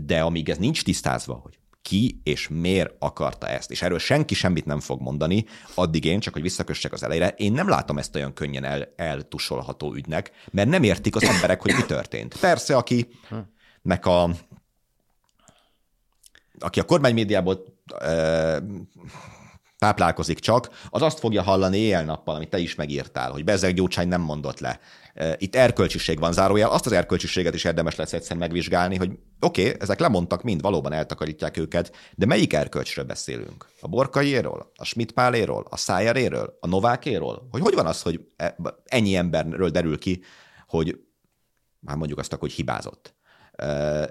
[0.00, 4.64] de amíg ez nincs tisztázva, hogy ki és miért akarta ezt, és erről senki semmit
[4.64, 8.32] nem fog mondani, addig én, csak hogy visszakössek az elejére, én nem látom ezt olyan
[8.32, 12.36] könnyen el, eltusolható ügynek, mert nem értik az emberek, hogy mi történt.
[12.40, 13.08] Persze, aki
[13.82, 14.30] nek a
[16.58, 17.64] aki a kormánymédiából
[19.84, 24.20] táplálkozik csak, az azt fogja hallani éjjel-nappal, amit te is megírtál, hogy Bezeg Gyurcsány nem
[24.20, 24.80] mondott le.
[25.36, 29.80] Itt erkölcsiség van zárójel, azt az erkölcsiséget is érdemes lesz egyszer megvizsgálni, hogy oké, okay,
[29.80, 33.68] ezek lemondtak mind, valóban eltakarítják őket, de melyik erkölcsről beszélünk?
[33.80, 34.70] A Borkaiéról?
[34.74, 35.66] A Schmidt Páléről?
[35.70, 36.56] A Szájeréről?
[36.60, 37.48] A Novákéről?
[37.50, 40.22] Hogy hogy van az, hogy e, ennyi emberről derül ki,
[40.66, 40.98] hogy
[41.80, 43.14] már mondjuk azt, hogy hibázott?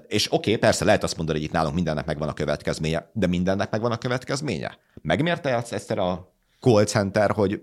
[0.06, 3.26] És oké, okay, persze lehet azt mondani, hogy itt nálunk mindennek megvan a következménye, de
[3.26, 4.78] mindennek megvan a következménye.
[5.02, 7.62] Megmérte egyszer a call center, hogy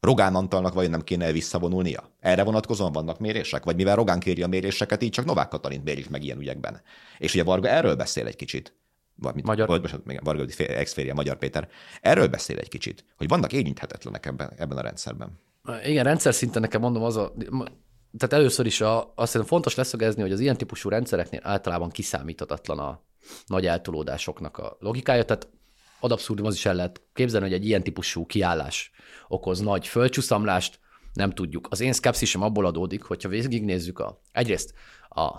[0.00, 2.10] Rogán Antalnak vajon nem kéne visszavonulnia?
[2.20, 3.64] Erre vonatkozóan vannak mérések?
[3.64, 6.80] Vagy mivel Rogán kéri a méréseket, így csak Novák Katalint mérik meg ilyen ügyekben.
[7.18, 8.74] És ugye Varga erről beszél egy kicsit.
[9.14, 11.68] Vagy, Magyar- Vagy, bocsánat, igen, Varga ex Magyar Péter.
[12.00, 15.40] Erről beszél egy kicsit, hogy vannak érinthetetlenek ebben, ebben a rendszerben.
[15.84, 17.32] Igen, rendszer szinten nekem mondom az a...
[18.16, 22.78] Tehát először is a, azt hiszem fontos leszögezni, hogy az ilyen típusú rendszereknél általában kiszámíthatatlan
[22.78, 23.02] a
[23.46, 25.24] nagy eltolódásoknak a logikája.
[25.24, 25.48] Tehát
[26.00, 28.90] ad abszurdum az is el lehet képzelni, hogy egy ilyen típusú kiállás
[29.28, 30.80] okoz nagy földcsúszamlást,
[31.12, 31.66] nem tudjuk.
[31.70, 34.74] Az én szkepszisem abból adódik, hogyha végignézzük a, egyrészt,
[35.08, 35.38] a,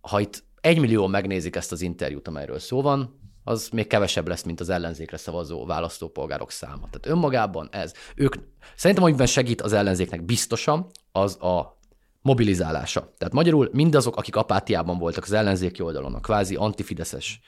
[0.00, 4.42] ha itt egy millió megnézik ezt az interjút, amelyről szó van, az még kevesebb lesz,
[4.42, 6.88] mint az ellenzékre szavazó választópolgárok száma.
[6.90, 7.92] Tehát önmagában ez.
[8.14, 8.34] Ők,
[8.76, 11.80] szerintem, amiben segít az ellenzéknek biztosan, az a
[12.22, 13.12] mobilizálása.
[13.18, 17.40] Tehát magyarul mindazok, akik apátiában voltak az ellenzéki oldalon, a kvázi antifideszes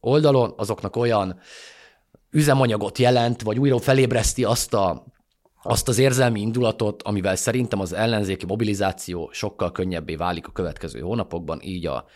[0.00, 1.38] oldalon, azoknak olyan
[2.30, 5.04] üzemanyagot jelent, vagy újra felébreszti azt a
[5.62, 11.60] azt az érzelmi indulatot, amivel szerintem az ellenzéki mobilizáció sokkal könnyebbé válik a következő hónapokban,
[11.62, 12.06] így a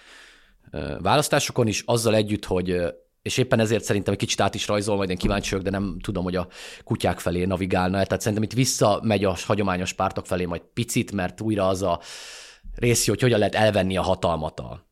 [0.99, 5.11] választásokon is, azzal együtt, hogy és éppen ezért szerintem egy kicsit át is rajzol, majd
[5.11, 6.49] én kíváncsi vagyok, de nem tudom, hogy a
[6.85, 8.03] kutyák felé navigálna.
[8.03, 12.01] Tehát szerintem itt visszamegy a hagyományos pártok felé majd picit, mert újra az a
[12.75, 14.87] rész, hogy hogyan lehet elvenni a hatalmat a,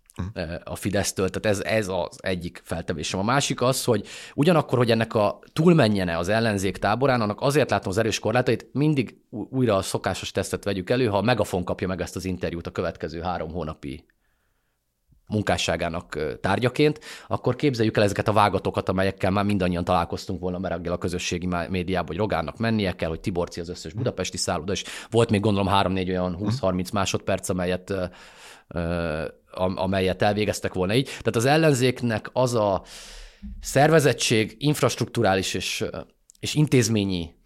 [0.65, 1.29] a Fidesztől.
[1.29, 3.21] Tehát ez, ez az egyik feltevésem.
[3.21, 7.91] A másik az, hogy ugyanakkor, hogy ennek a túlmenjene az ellenzék táborán, annak azért látom
[7.91, 12.01] az erős korlátait, mindig újra a szokásos tesztet vegyük elő, ha a Megafon kapja meg
[12.01, 14.05] ezt az interjút a következő három hónapi
[15.29, 20.99] munkásságának tárgyaként, akkor képzeljük el ezeket a vágatokat, amelyekkel már mindannyian találkoztunk volna mereggel a
[20.99, 25.41] közösségi médiában, hogy Rogánnak mennie kell, hogy Tiborci az összes budapesti szálloda, és volt még
[25.41, 27.95] gondolom 3-4 olyan 20-30 másodperc, amelyet,
[29.75, 31.05] amelyet elvégeztek volna így.
[31.05, 32.83] Tehát az ellenzéknek az a
[33.61, 35.85] szervezettség, infrastruktúrális és,
[36.41, 37.37] és intézményi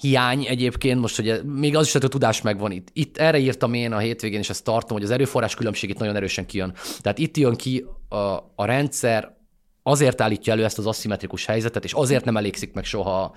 [0.00, 2.88] hiány egyébként, most ugye még az is, hogy a tudás megvan itt.
[2.92, 6.16] Itt erre írtam én a hétvégén, és ezt tartom, hogy az erőforrás különbség itt nagyon
[6.16, 6.74] erősen kijön.
[7.00, 8.16] Tehát itt jön ki a,
[8.54, 9.36] a rendszer,
[9.82, 13.34] azért állítja elő ezt az aszimmetrikus helyzetet, és azért nem elégszik meg soha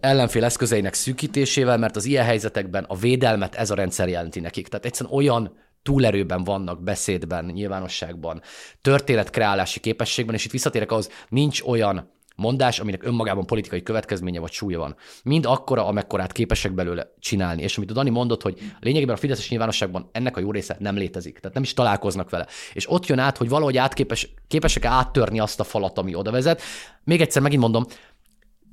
[0.00, 4.68] ellenfél eszközeinek szűkítésével, mert az ilyen helyzetekben a védelmet ez a rendszer jelenti nekik.
[4.68, 8.42] Tehát egyszerűen olyan túlerőben vannak beszédben, nyilvánosságban,
[8.80, 14.78] történetkreálási képességben, és itt visszatérek ahhoz, nincs olyan mondás, aminek önmagában politikai következménye vagy súlya
[14.78, 14.96] van.
[15.22, 17.62] Mind akkora, amekkorát képesek belőle csinálni.
[17.62, 20.96] És amit a Dani mondott, hogy lényegében a Fideszes nyilvánosságban ennek a jó része nem
[20.96, 21.38] létezik.
[21.38, 22.46] Tehát nem is találkoznak vele.
[22.72, 26.62] És ott jön át, hogy valahogy átképes, képesek áttörni azt a falat, ami oda vezet.
[27.04, 27.86] Még egyszer megint mondom,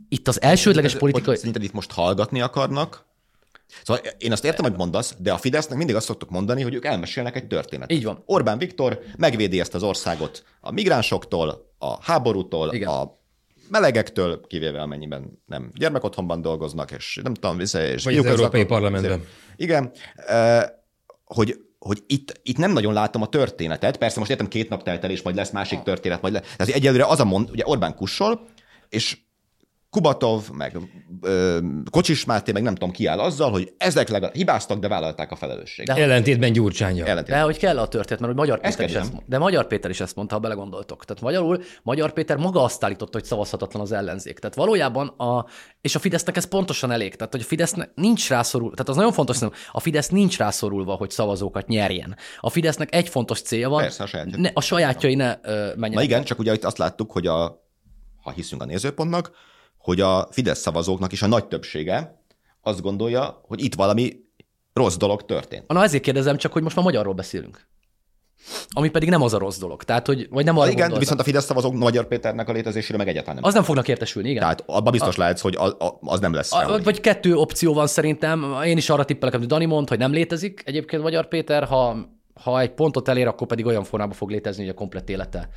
[0.10, 1.36] itt az elsődleges politikai...
[1.36, 3.08] Szerinted itt most hallgatni akarnak?
[3.84, 6.86] Szóval én azt értem, hogy mondasz, de a Fidesznek mindig azt szoktuk mondani, hogy ők
[6.86, 7.98] elmesélnek egy történetet.
[7.98, 8.24] Így van.
[8.26, 12.89] Orbán Viktor megvédi ezt az országot a migránsoktól, a háborútól, Igen.
[12.89, 13.18] a
[13.69, 18.65] melegektől, kivéve amennyiben nem gyermekotthonban dolgoznak, és nem tudom, vissza, és Vagy az Európai.
[18.65, 19.23] Parlamentben.
[19.55, 20.63] Igen, eh,
[21.25, 23.97] hogy, hogy itt, itt nem nagyon látom a történetet.
[23.97, 26.55] Persze most értem két nap telt el, és majd lesz másik történet, majd lesz.
[26.58, 28.47] Tehát egyelőre az a mond, ugye Orbán kussol,
[28.89, 29.17] és
[29.89, 30.78] Kubatov, meg
[31.21, 31.58] ö,
[31.91, 35.36] Kocsis Máté, meg nem tudom ki áll azzal, hogy ezek legalább hibáztak, de vállalták a
[35.36, 35.95] felelősséget.
[35.95, 37.04] De- Ellentétben Gyurcsánya.
[37.04, 37.43] De Ellentétben.
[37.43, 39.30] hogy kell a történet, mert hogy Magyar Péter is ezt mondta.
[39.30, 41.06] De Magyar Péter is ezt mondta, ha belegondoltok.
[41.06, 44.39] Tehát magyarul Magyar Péter maga azt állította, hogy szavazhatatlan az ellenzék.
[44.39, 45.45] Tehát valójában a,
[45.82, 47.15] és a Fidesznek ez pontosan elég.
[47.15, 50.93] Tehát, hogy a Fidesznek nincs rászorul, tehát az nagyon fontos, szerintem, a Fidesz nincs rászorulva,
[50.93, 52.15] hogy szavazókat nyerjen.
[52.39, 54.38] A Fidesznek egy fontos célja van, Persze, a sajátja.
[54.39, 55.91] ne, a sajátjai ne ö, menjenek.
[55.93, 57.67] Na igen, csak ugye itt azt láttuk, hogy a,
[58.23, 59.32] ha hiszünk a nézőpontnak,
[59.89, 62.23] hogy a Fidesz szavazóknak is a nagy többsége
[62.62, 64.13] azt gondolja, hogy itt valami
[64.73, 65.67] rossz dolog történt.
[65.67, 67.67] Na ezért kérdezem csak, hogy most már magyarról beszélünk.
[68.69, 69.84] Ami pedig nem az a rossz dolog.
[69.84, 70.99] Tehát, hogy, vagy nem arra igen, gondoltam.
[70.99, 73.43] viszont a Fidesz szavazók Magyar Péternek a létezésére meg egyáltalán nem.
[73.43, 74.41] Az nem fognak értesülni, igen.
[74.41, 76.54] Tehát abban biztos lehetsz, hogy az, az nem lesz.
[76.54, 76.84] A, sehogy.
[76.84, 78.56] vagy kettő opció van szerintem.
[78.65, 81.97] Én is arra tippelek, amit Dani mond, hogy nem létezik egyébként Magyar Péter, ha,
[82.43, 85.49] ha egy pontot elér, akkor pedig olyan formában fog létezni, hogy a komplett élete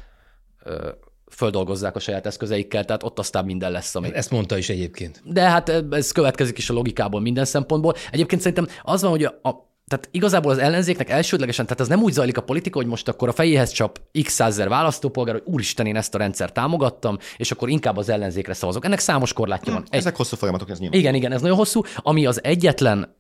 [1.35, 4.15] földolgozzák a saját eszközeikkel, tehát ott aztán minden lesz, ami...
[4.15, 5.23] Ezt mondta is egyébként.
[5.25, 7.95] De hát ez következik is a logikából minden szempontból.
[8.11, 12.03] Egyébként szerintem az van, hogy a, a tehát igazából az ellenzéknek elsődlegesen, tehát az nem
[12.03, 15.87] úgy zajlik a politika, hogy most akkor a fejéhez csap x százezer választópolgár, hogy úristen,
[15.87, 18.85] én ezt a rendszer támogattam, és akkor inkább az ellenzékre szavazok.
[18.85, 19.83] Ennek számos korlátja van.
[19.91, 20.99] Egy, Ezek hosszú folyamatok, ez nyilván.
[20.99, 21.83] igen, igen, ez nagyon hosszú.
[21.97, 23.17] Ami az egyetlen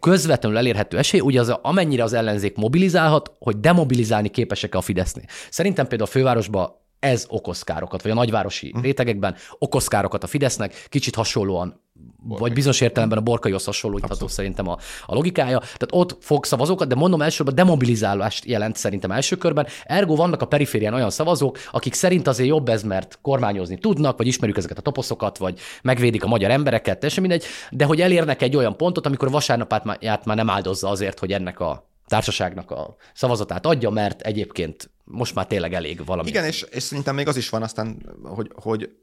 [0.00, 5.24] közvetlenül elérhető esély, ugye az, amennyire az ellenzék mobilizálhat, hogy demobilizálni képesek a Fidesznél.
[5.50, 10.86] Szerintem például a fővárosban ez okoz károkat, vagy a nagyvárosi rétegekben okoz károkat a Fidesznek,
[10.88, 11.82] kicsit hasonlóan
[12.26, 15.58] vagy bizonyos értelemben a borkaihoz hasonlítható szerintem a, a logikája.
[15.58, 19.66] Tehát ott fog szavazókat, de mondom elsősorban demobilizálást jelent szerintem első körben.
[19.84, 24.26] Ergo vannak a periférián olyan szavazók, akik szerint azért jobb ez, mert kormányozni tudnak, vagy
[24.26, 28.56] ismerjük ezeket a toposzokat, vagy megvédik a magyar embereket, teljesen mindegy, de hogy elérnek egy
[28.56, 29.84] olyan pontot, amikor vasárnapát
[30.24, 35.46] már nem áldozza azért, hogy ennek a társaságnak a szavazatát adja, mert egyébként most már
[35.46, 36.28] tényleg elég valami.
[36.28, 38.96] Igen, és, és szerintem még az is van aztán, hogy, hogy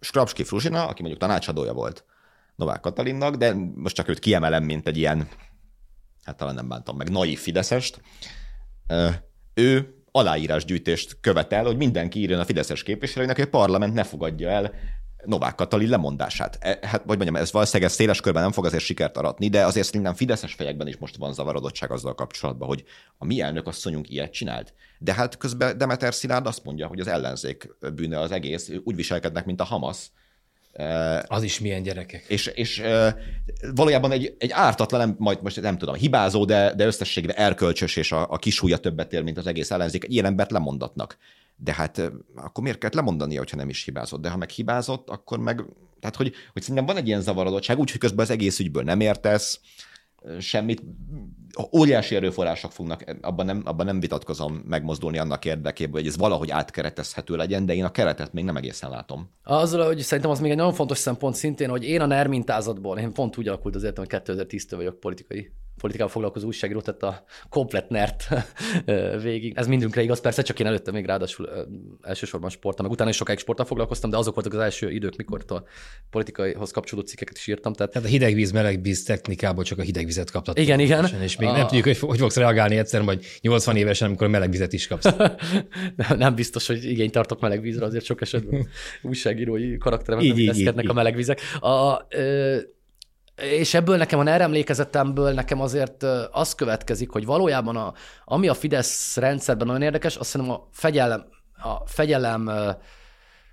[0.00, 2.04] Skrapski Fruzsina, aki mondjuk tanácsadója volt
[2.56, 5.28] Novák Katalinnak, de most csak őt kiemelem, mint egy ilyen,
[6.24, 8.00] hát talán nem bántam meg, naív Fideszest,
[9.54, 14.74] ő aláírásgyűjtést követel, hogy mindenki írjon a Fideszes képviselőnek, hogy a parlament ne fogadja el
[15.24, 16.58] Novák Katalin lemondását.
[16.60, 19.64] E, hát, vagy mondjam, ez valószínűleg ez széles körben nem fog azért sikert aratni, de
[19.64, 22.84] azért szerintem Fideszes fejekben is most van zavarodottság azzal kapcsolatban, hogy
[23.18, 24.74] a mi elnök asszonyunk ilyet csinált.
[24.98, 29.44] De hát közben Demeter Szilárd azt mondja, hogy az ellenzék bűne az egész, úgy viselkednek,
[29.44, 30.10] mint a Hamas,
[31.26, 32.24] az is milyen gyerekek.
[32.28, 32.82] És, és
[33.74, 38.26] valójában egy, egy ártatlan, majd most nem tudom, hibázó, de, de összességre erkölcsös, és a,
[38.30, 40.04] a kisúlya többet ér, mint az egész ellenzék.
[40.08, 41.16] Ilyen embert lemondatnak.
[41.62, 44.20] De hát akkor miért kellett lemondania, hogyha nem is hibázott?
[44.20, 45.64] De ha meg hibázott, akkor meg...
[46.00, 49.60] Tehát, hogy, hogy szerintem van egy ilyen zavarodottság, úgyhogy közben az egész ügyből nem értesz,
[50.38, 50.82] semmit.
[51.72, 57.36] Óriási erőforrások fognak, abban nem, abban nem vitatkozom megmozdulni annak érdekében, hogy ez valahogy átkeretezhető
[57.36, 59.30] legyen, de én a keretet még nem egészen látom.
[59.44, 62.98] Azzal, hogy szerintem az még egy nagyon fontos szempont szintén, hogy én a NER mintázatból,
[62.98, 67.24] én pont úgy alakult az életem, hogy 2010-től vagyok politikai politikával foglalkozó újságíró, tehát a
[67.48, 68.28] komplet nert
[69.22, 69.52] végig.
[69.56, 71.48] Ez mindünkre igaz, persze, csak én előtte még ráadásul
[72.02, 75.44] elsősorban sportam, meg utána is sokáig sporttal foglalkoztam, de azok voltak az első idők, mikor
[75.48, 75.62] a
[76.10, 77.72] politikaihoz kapcsolódó cikkeket is írtam.
[77.72, 80.58] Tehát, tehát a hidegvíz, melegvíz technikából csak a hidegvizet kaptad.
[80.58, 81.08] Igen, igen.
[81.22, 81.52] És még a...
[81.52, 85.04] nem tudjuk, hogy, hogy fogsz reagálni egyszer, vagy 80 évesen, amikor a melegvizet is kapsz.
[86.08, 88.68] nem, nem biztos, hogy igényt tartok melegvízre, azért sok esetben
[89.02, 91.40] újságírói karakteremet így, így, így, a melegvizek.
[91.60, 92.58] A, ö,
[93.40, 97.92] és ebből nekem a NER emlékezetemből nekem azért az következik, hogy valójában a,
[98.24, 101.24] ami a Fidesz rendszerben nagyon érdekes, azt hiszem a fegyelem,
[101.62, 102.50] a fegyelem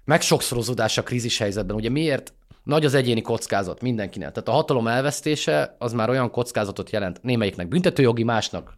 [0.06, 1.76] megsokszorozódása krízis helyzetben.
[1.76, 2.34] Ugye miért
[2.64, 4.32] nagy az egyéni kockázat mindenkinek.
[4.32, 8.74] Tehát a hatalom elvesztése az már olyan kockázatot jelent némelyiknek büntetőjogi, másnak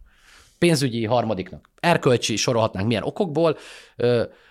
[0.58, 3.56] pénzügyi, harmadiknak erkölcsi, sorolhatnánk milyen okokból,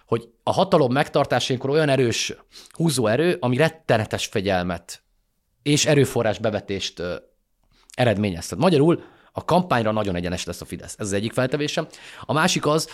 [0.06, 2.34] hogy a hatalom megtartásénkor olyan erős
[2.72, 5.02] húzóerő, ami rettenetes fegyelmet
[5.64, 7.02] és erőforrás bevetést
[7.94, 8.48] eredményez.
[8.48, 10.96] Tehát magyarul a kampányra nagyon egyenes lesz a Fidesz.
[10.98, 11.88] Ez az egyik feltevésem.
[12.22, 12.90] A másik az,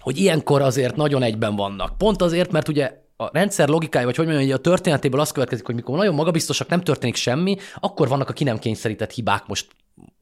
[0.00, 1.98] hogy ilyenkor azért nagyon egyben vannak.
[1.98, 5.66] Pont azért, mert ugye a rendszer logikája, vagy hogy mondjam, hogy a történetéből az következik,
[5.66, 9.66] hogy mikor nagyon magabiztosak, nem történik semmi, akkor vannak a ki nem kényszerített hibák most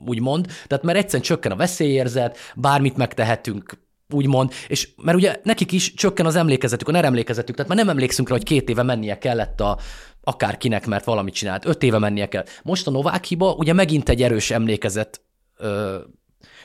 [0.07, 0.47] úgymond.
[0.67, 3.79] Tehát mert egyszerűen csökken a veszélyérzet, bármit megtehetünk,
[4.13, 7.89] úgymond, és mert ugye nekik is csökken az emlékezetük, a nem emlékezetük, tehát már nem
[7.89, 9.79] emlékszünk rá, hogy két éve mennie kellett a
[10.23, 12.45] akárkinek, mert valamit csinált, öt éve mennie kell.
[12.63, 15.21] Most a Novák hiba ugye megint egy erős emlékezet
[15.57, 15.99] ö,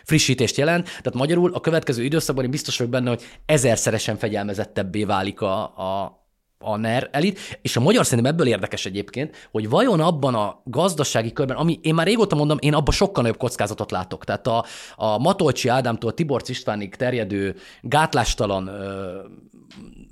[0.03, 5.41] frissítést jelent, tehát magyarul a következő időszakban én biztos vagyok benne, hogy ezerszeresen fegyelmezettebbé válik
[5.41, 6.19] a, a,
[6.57, 11.33] a NER elit, és a magyar szerintem ebből érdekes egyébként, hogy vajon abban a gazdasági
[11.33, 14.23] körben, ami én már régóta mondom, én abban sokkal nagyobb kockázatot látok.
[14.23, 18.69] Tehát a, a Matolcsi Ádámtól Tibor Istvánig terjedő gátlástalan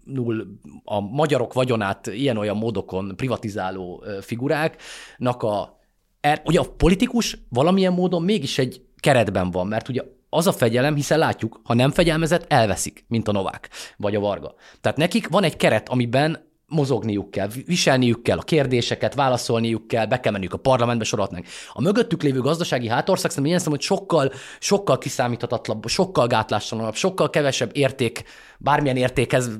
[0.03, 0.45] null
[0.83, 5.79] a magyarok vagyonát ilyen-olyan módokon privatizáló figuráknak a,
[6.21, 10.95] er, ugye a politikus valamilyen módon mégis egy keretben van, mert ugye az a fegyelem,
[10.95, 14.53] hiszen látjuk, ha nem fegyelmezett, elveszik, mint a Novák vagy a Varga.
[14.81, 20.19] Tehát nekik van egy keret, amiben mozogniuk kell, viselniük kell a kérdéseket, válaszolniuk kell, be
[20.19, 21.45] kell menniük a parlamentbe, sorolhatnánk.
[21.73, 27.69] A mögöttük lévő gazdasági hátország szerintem ilyen hogy sokkal, sokkal kiszámíthatatlanabb, sokkal gátlástalanabb, sokkal kevesebb
[27.73, 28.23] érték,
[28.59, 29.59] bármilyen értékhez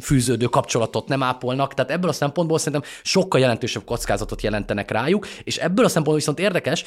[0.00, 5.56] fűződő kapcsolatot nem ápolnak, tehát ebből a szempontból szerintem sokkal jelentősebb kockázatot jelentenek rájuk, és
[5.56, 6.84] ebből a szempontból viszont érdekes,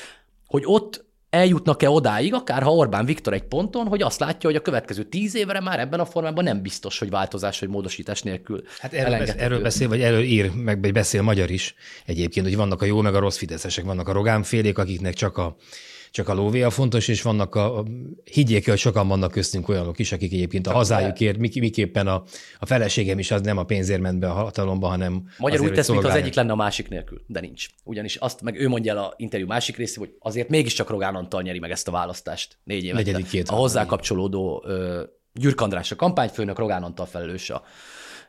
[0.47, 4.62] hogy ott eljutnak-e odáig, akár ha Orbán Viktor egy ponton, hogy azt látja, hogy a
[4.62, 8.64] következő tíz évre már ebben a formában nem biztos, hogy változás vagy módosítás nélkül.
[8.80, 12.82] Hát erről, beszél, erről beszél, vagy erről ír, meg beszél magyar is egyébként, hogy vannak
[12.82, 15.55] a jó, meg a rossz fideszesek, vannak a rogánfélék, akiknek csak a
[16.18, 17.84] csak a lóvé a fontos, és vannak a, a
[18.24, 22.24] higgyék, hogy sokan vannak köztünk olyanok is, akik egyébként a hazájukért, mik, miképpen a,
[22.59, 25.89] a feleségem is az nem a pénzért ment be a hatalomba, hanem Magyar úgy tesz,
[25.89, 27.68] mint az egyik lenne a másik nélkül, de nincs.
[27.84, 31.41] Ugyanis azt, meg ő mondja el a interjú másik részé, hogy azért mégiscsak Rogán Antal
[31.41, 33.49] nyeri meg ezt a választást négy évet.
[33.49, 34.65] A hozzá kapcsolódó
[35.34, 37.63] Gyürk András a kampányfőnök, Rogán Antal felelős a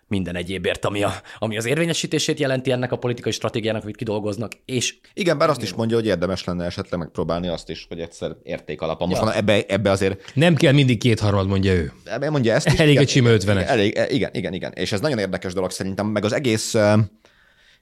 [0.08, 4.52] minden egyébért, ami, a, ami az érvényesítését jelenti ennek a politikai stratégiának, amit kidolgoznak.
[4.64, 8.36] És Igen, bár azt is mondja, hogy érdemes lenne esetleg megpróbálni azt is, hogy egyszer
[8.42, 9.08] érték alapon.
[9.08, 9.34] Most ja.
[9.34, 10.32] ebbe, ebbe azért...
[10.34, 11.92] Nem kell mindig kétharmad, mondja ő.
[12.04, 12.78] Ebbe mondja ezt is.
[12.78, 13.68] Elég egy sima ötvenes.
[13.68, 14.72] Elég, igen, igen, igen.
[14.72, 16.76] És ez nagyon érdekes dolog szerintem, meg az egész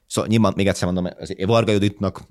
[0.07, 2.21] Szóval nyilván még egyszer mondom, azért Varga Juditnak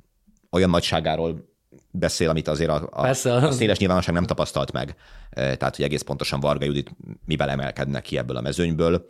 [0.51, 1.55] olyan nagyságáról
[1.91, 3.35] beszél, amit azért a, a, Persze.
[3.35, 4.95] a széles nyilvánosság nem tapasztalt meg.
[5.31, 6.91] E, Tehát, hogy egész pontosan Varga Judit
[7.25, 9.07] mivel emelkednek ki ebből a mezőnyből.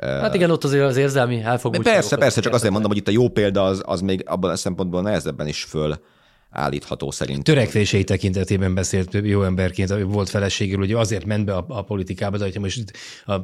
[0.00, 1.94] Hát igen, ott azért az érzelmi elfogultság.
[1.94, 4.56] Persze, persze, csak azért mondom, hogy itt a jó példa az, az még abban a
[4.56, 5.94] szempontból nehezebben is föl
[6.50, 7.44] állítható szerint.
[7.44, 12.44] Törekvései tekintetében beszélt jó emberként, volt feleségéről, hogy azért ment be a, a politikába, de
[12.44, 12.96] hogyha most itt
[13.26, 13.34] a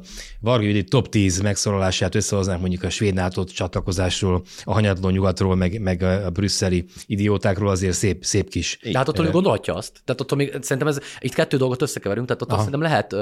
[0.40, 5.80] Varga Judit top 10 megszólalását összehoznánk mondjuk a svéd NATO csatlakozásról, a hanyatló nyugatról, meg,
[5.80, 8.78] meg a, brüsszeli idiótákról, azért szép, szép kis.
[8.82, 10.00] De hát attól gondolhatja azt.
[10.04, 13.16] Tehát attól még szerintem ez, itt kettő dolgot összekeverünk, tehát attól szerintem lehet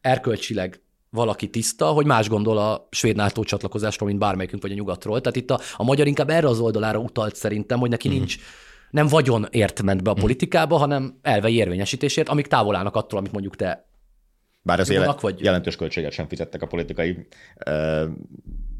[0.00, 0.80] erkölcsileg
[1.16, 5.20] valaki tiszta, hogy más gondol a svéd NATO csatlakozásról, mint bármelyikünk vagy a nyugatról.
[5.20, 8.36] Tehát itt a, a magyar inkább erre az oldalára utalt szerintem, hogy neki nincs
[8.90, 13.56] nem vagyonért ment be a politikába, hanem elvei érvényesítésért, amik távol állnak attól, amit mondjuk
[13.56, 13.88] te
[14.62, 15.40] Bár az élet, vagy?
[15.40, 17.26] jelentős költséget sem fizettek a politikai
[17.64, 18.06] ö,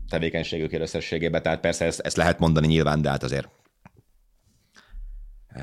[0.09, 3.49] tevékenységükért összességében, tehát persze ezt, ezt lehet mondani nyilván, de hát azért
[5.55, 5.61] ö,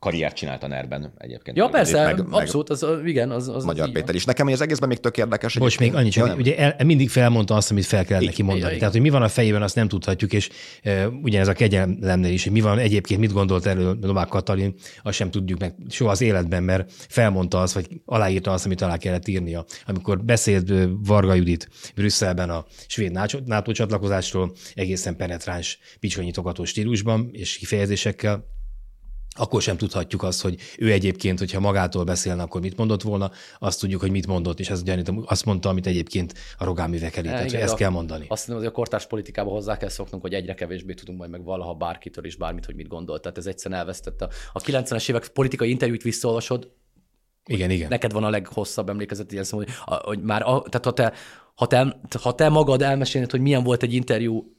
[0.00, 1.56] karriert csinált a NER-ben egyébként.
[1.56, 3.94] Ja, persze, meg- abszolút, az, igen, az, az Magyar van.
[3.94, 4.24] Péter is.
[4.24, 5.58] Nekem az egészben még tök érdekes.
[5.58, 6.38] Most még annyit, nem.
[6.38, 8.66] ugye el, mindig felmondta azt, amit fel Így, neki mondani.
[8.66, 10.48] igen, Tehát, hogy mi van a fejében, azt nem tudhatjuk, és
[10.82, 15.16] e, ugyanez a kegyelemnél is, hogy mi van egyébként, mit gondolt erről Novák Katalin, azt
[15.16, 19.28] sem tudjuk meg soha az életben, mert felmondta azt, vagy aláírta azt, amit alá kellett
[19.28, 19.64] írnia.
[19.86, 20.72] Amikor beszélt
[21.04, 28.58] Varga Judit Brüsszelben a svéd NATO- NATO csatlakozásról, egészen penetráns, picsonyitogató stílusban és kifejezésekkel,
[29.36, 33.80] akkor sem tudhatjuk azt, hogy ő egyébként, hogyha magától beszélne, akkor mit mondott volna, azt
[33.80, 37.28] tudjuk, hogy mit mondott, és azt, gyanítom, azt mondta, amit egyébként a Rogán művekelé.
[37.28, 38.24] Tehát, ezt de kell a- mondani.
[38.28, 41.44] Azt hiszem, hogy a kortárs politikába hozzá kell szoknunk, hogy egyre kevésbé tudunk majd meg
[41.44, 43.22] valaha bárkitől is bármit, hogy mit gondolt.
[43.22, 44.28] Tehát ez egyszerűen elvesztette.
[44.52, 46.70] A 90-es évek politikai interjút visszaolvasod,
[47.46, 47.88] Igen, igen.
[47.88, 51.12] neked van a leghosszabb emlékezet, ilyen szó, hogy, a, hogy már, a, tehát ha te,
[51.54, 54.54] ha, te, ha te magad elmesélnéd, hogy milyen volt egy interjú,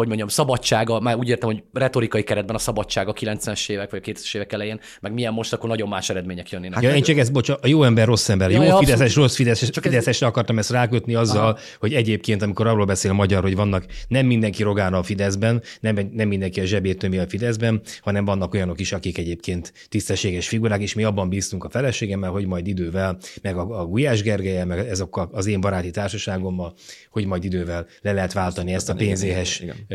[0.00, 4.02] hogy mondjam, szabadsága, már úgy értem, hogy retorikai keretben a szabadság a 90-es évek vagy
[4.06, 6.82] a 2000-es évek elején, meg milyen most, akkor nagyon más eredmények jönnének.
[6.82, 8.50] Ja, én csak ezt, bocs, a jó ember, rossz ember.
[8.50, 9.14] Ja, jó ja, Fideszes, abszolút.
[9.28, 11.58] rossz Fideszes, Csak ez- Fideszesre akartam ezt rákötni azzal, Aha.
[11.78, 16.10] hogy egyébként, amikor arról beszél a magyar, hogy vannak nem mindenki rogána a Fideszben, nem,
[16.12, 20.80] nem mindenki a zsebét tömi a Fideszben, hanem vannak olyanok is, akik egyébként tisztességes figurák,
[20.80, 24.78] és mi abban bíztunk a feleségemmel, hogy majd idővel, meg a, a Gulyás Gergelyel, meg
[24.78, 26.74] ezokkal az én baráti társaságommal,
[27.10, 29.89] hogy majd idővel le lehet váltani ezt a igen, pénzéhes igen, ö,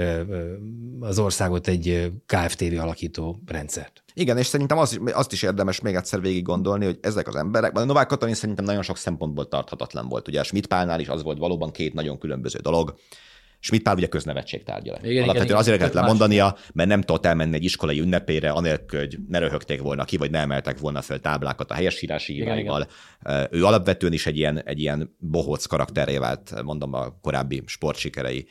[0.99, 4.03] az országot egy KFTV alakító rendszert.
[4.13, 7.77] Igen, és szerintem az, azt is érdemes még egyszer végig gondolni, hogy ezek az emberek,
[7.77, 10.27] a Novák Katalin szerintem nagyon sok szempontból tarthatatlan volt.
[10.27, 12.95] Ugye a Schmidt Pálnál is az volt valóban két nagyon különböző dolog.
[13.59, 14.97] Schmidt Pál ugye köznevetség tárgya.
[15.01, 19.17] Igen, Alapvetően igen, azért kellett lemondania, mert nem tudott elmenni egy iskolai ünnepére, anélkül, hogy
[19.27, 22.87] ne röhögték volna ki, vagy ne emeltek volna föl táblákat a helyesírási hibáival.
[23.51, 28.47] Ő alapvetően is egy ilyen, egy ilyen bohóc karakteré vált, mondom, a korábbi sportsikerei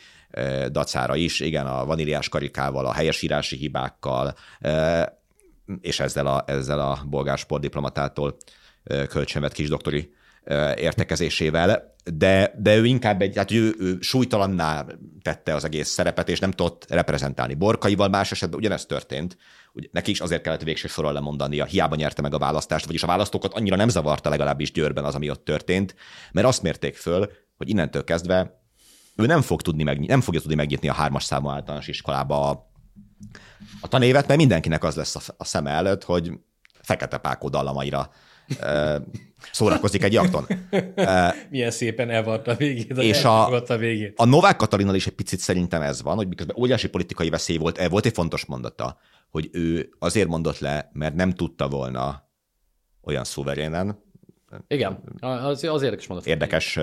[0.70, 1.40] dacára is.
[1.40, 5.04] Igen, a vaníliás karikával, a helyesírási hibákkal, eh,
[5.80, 8.36] és ezzel a, ezzel a bolgár sportdiplomatától
[8.82, 10.12] ö, kölcsönvett kisdoktori
[10.44, 14.86] ö, értekezésével, de, de ő inkább egy, hát ő, ő súlytalanná
[15.22, 17.54] tette az egész szerepet, és nem tudott reprezentálni.
[17.54, 19.36] Borkaival más esetben ugyanezt történt,
[19.76, 23.06] Ugye, neki is azért kellett végső soron lemondania, hiába nyerte meg a választást, vagyis a
[23.06, 25.94] választókat annyira nem zavarta legalábbis Győrben az, ami ott történt,
[26.32, 28.63] mert azt mérték föl, hogy innentől kezdve
[29.16, 32.72] ő nem, fog tudni meg, nem fogja tudni megnyitni a hármas számú általános iskolába a
[33.80, 36.32] a tanévet, mert mindenkinek az lesz a, a szeme előtt, hogy
[36.82, 38.10] Fekete Pákó dallamaira
[39.52, 40.46] szórakozik egy jakton.
[41.50, 44.18] Milyen szépen elvart a végét, És a- a végét.
[44.18, 47.78] A Novák Katalinnal is egy picit szerintem ez van, hogy miközben óriási politikai veszély volt,
[47.78, 48.98] eh, volt egy fontos mondata,
[49.30, 52.28] hogy ő azért mondott le, mert nem tudta volna
[53.02, 54.02] olyan szuverénen,
[54.68, 56.26] Igen, az, az érdekes mondat.
[56.26, 56.78] érdekes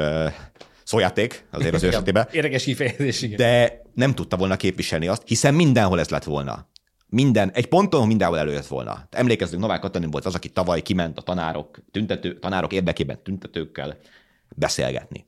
[0.92, 3.38] szójáték azért az ő esetében, Érdekes kifejezés, igen.
[3.38, 6.70] de nem tudta volna képviselni azt, hiszen mindenhol ez lett volna.
[7.08, 9.08] Minden, egy ponton mindenhol előjött volna.
[9.10, 13.98] Emlékezzünk, Novák Katalin volt az, aki tavaly kiment a tanárok, tüntető, tanárok érdekében tüntetőkkel
[14.56, 15.26] beszélgetni.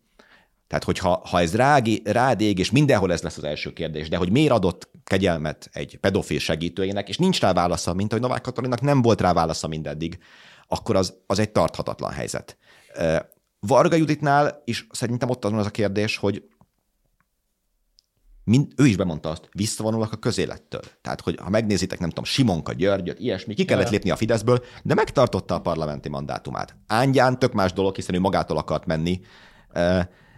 [0.68, 4.18] Tehát, hogyha ha ez rági, rád ég, és mindenhol ez lesz az első kérdés, de
[4.18, 8.82] hogy miért adott kegyelmet egy pedofil segítőjének, és nincs rá válasza, mint hogy Novák Katalinnak
[8.82, 10.18] nem volt rá válasza mindeddig,
[10.68, 12.58] akkor az, az egy tarthatatlan helyzet.
[13.68, 16.44] Varga Juditnál is szerintem ott van az a kérdés, hogy
[18.44, 20.82] mind, ő is bemondta azt, visszavonulok a közélettől.
[21.02, 24.94] Tehát, hogy ha megnézitek, nem tudom, Simonka Györgyöt, ilyesmi, ki kellett lépni a Fideszből, de
[24.94, 26.76] megtartotta a parlamenti mandátumát.
[26.88, 29.22] Ángyán tök más dolog, hiszen ő magától akart menni,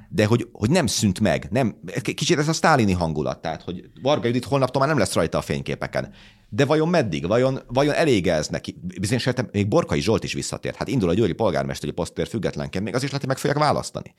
[0.10, 1.48] de hogy, hogy nem szűnt meg.
[1.52, 5.38] Nem, kicsit ez a sztálini hangulat, tehát, hogy Varga Judit holnaptól már nem lesz rajta
[5.38, 6.14] a fényképeken.
[6.50, 7.28] De vajon meddig?
[7.28, 8.80] Vajon, vajon elég ez neki?
[9.00, 10.76] Bizonyos értem, még Borkai Zsolt is visszatért.
[10.76, 14.16] Hát indul a győri polgármesteri posztér függetlenként, még az is lehet, hogy meg fogják választani.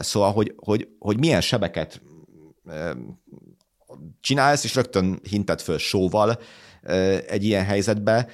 [0.00, 2.02] Szóval, hogy, hogy, hogy milyen sebeket
[4.20, 6.38] csinálsz, és rögtön hinted föl sóval
[7.26, 8.28] egy ilyen helyzetbe.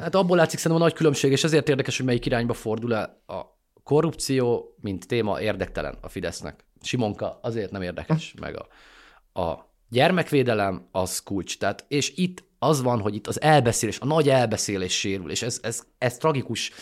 [0.00, 3.22] Hát abból látszik szerintem a nagy különbség, és ezért érdekes, hogy melyik irányba fordul el
[3.26, 3.40] a
[3.82, 6.64] korrupció, mint téma érdektelen a Fidesznek.
[6.82, 11.58] Simonka azért nem érdekes, meg a, a gyermekvédelem az kulcs.
[11.58, 15.58] Tehát, és itt az van, hogy itt az elbeszélés, a nagy elbeszélés sérül, és ez,
[15.62, 16.72] ez, ez tragikus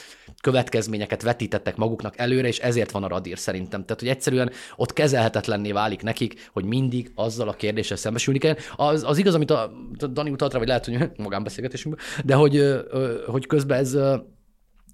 [0.40, 3.84] következményeket vetítettek maguknak előre, és ezért van a radír szerintem.
[3.84, 8.56] Tehát, hogy egyszerűen ott kezelhetetlenné válik nekik, hogy mindig azzal a kérdéssel szembesülni kell.
[8.76, 12.84] Az, az igaz, amit a, a Dani utalt rá, vagy lehet, hogy magánbeszélgetésünkben, de hogy,
[13.26, 13.96] hogy közben ez,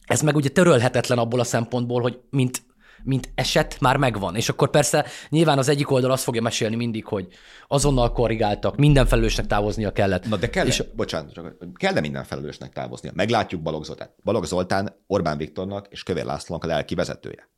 [0.04, 2.62] ez meg ugye törölhetetlen abból a szempontból, hogy mint
[3.02, 4.36] mint eset már megvan.
[4.36, 7.28] És akkor persze nyilván az egyik oldal azt fogja mesélni mindig, hogy
[7.68, 10.28] azonnal korrigáltak, minden felelősnek távoznia kellett.
[10.28, 10.84] Na de kell, és...
[10.94, 11.40] bocsánat,
[11.74, 13.12] kell minden felelősnek távoznia?
[13.14, 14.14] Meglátjuk Balogh Zoltán.
[14.24, 17.48] Balogh Zoltán Orbán Viktornak és Kövér Lászlónak a lelki vezetője.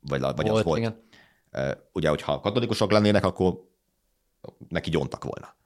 [0.00, 0.78] Vagy, vagy volt, az volt.
[0.78, 1.06] Igen.
[1.92, 3.66] Ugye, hogyha katolikusok lennének, akkor
[4.68, 5.56] neki gyontak volna.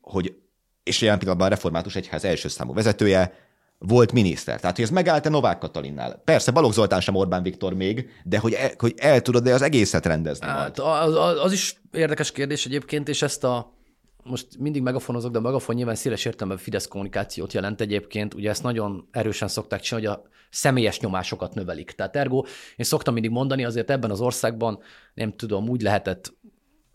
[0.00, 0.38] Hogy,
[0.82, 3.47] és jelen pillanatban a református egyház első számú vezetője,
[3.78, 4.60] volt miniszter.
[4.60, 6.20] Tehát, hogy ez megállt-e Novák Katalinnál?
[6.24, 10.06] Persze, Balogh Zoltán sem Orbán Viktor még, de hogy el, hogy el tudod-e az egészet
[10.06, 13.76] rendezni hát, az, az, az, is érdekes kérdés egyébként, és ezt a
[14.22, 18.34] most mindig megafonozok, de a megafon nyilván széles értelemben Fidesz kommunikációt jelent egyébként.
[18.34, 21.90] Ugye ezt nagyon erősen szokták csinálni, hogy a személyes nyomásokat növelik.
[21.90, 22.44] Tehát ergo,
[22.76, 24.78] én szoktam mindig mondani, azért ebben az országban
[25.14, 26.32] nem tudom, úgy lehetett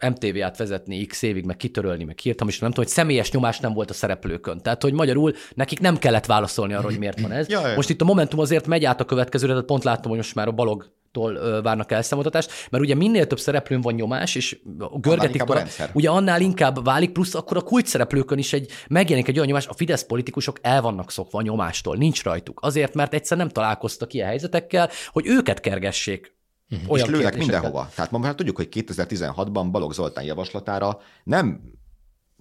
[0.09, 3.73] MTV-át vezetni x évig, meg kitörölni, meg kiírtam, és nem tudom, hogy személyes nyomás nem
[3.73, 4.61] volt a szereplőkön.
[4.61, 7.49] Tehát, hogy magyarul nekik nem kellett válaszolni arra, hogy miért van ez.
[7.49, 10.35] Ja, most itt a Momentum azért megy át a következőre, tehát pont láttam, hogy most
[10.35, 14.59] már a balog tól várnak elszámoltatást, mert ugye minél több szereplőn van nyomás, és
[14.93, 15.89] görgetik a rendszer.
[15.93, 19.67] ugye annál inkább válik, plusz akkor a kulcs szereplőkön is egy, megjelenik egy olyan nyomás,
[19.67, 22.59] a Fidesz politikusok el vannak szokva a nyomástól, nincs rajtuk.
[22.61, 26.35] Azért, mert egyszer nem találkoztak ilyen helyzetekkel, hogy őket kergessék
[26.73, 26.91] Uh-huh.
[26.91, 27.89] Olyan és lőnek mindenhova.
[27.95, 31.61] Tehát ma már tudjuk, hogy 2016-ban Balogh Zoltán javaslatára nem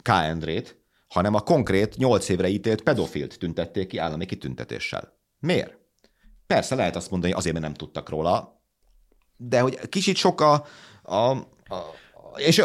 [0.02, 0.08] K.
[0.08, 5.18] Endrét, hanem a konkrét 8 évre ítélt pedofilt tüntették ki állami kitüntetéssel.
[5.38, 5.78] Miért?
[6.46, 8.62] Persze lehet azt mondani, azért, mert nem tudtak róla,
[9.36, 10.64] de hogy kicsit sok a,
[11.02, 11.94] a, a
[12.36, 12.62] és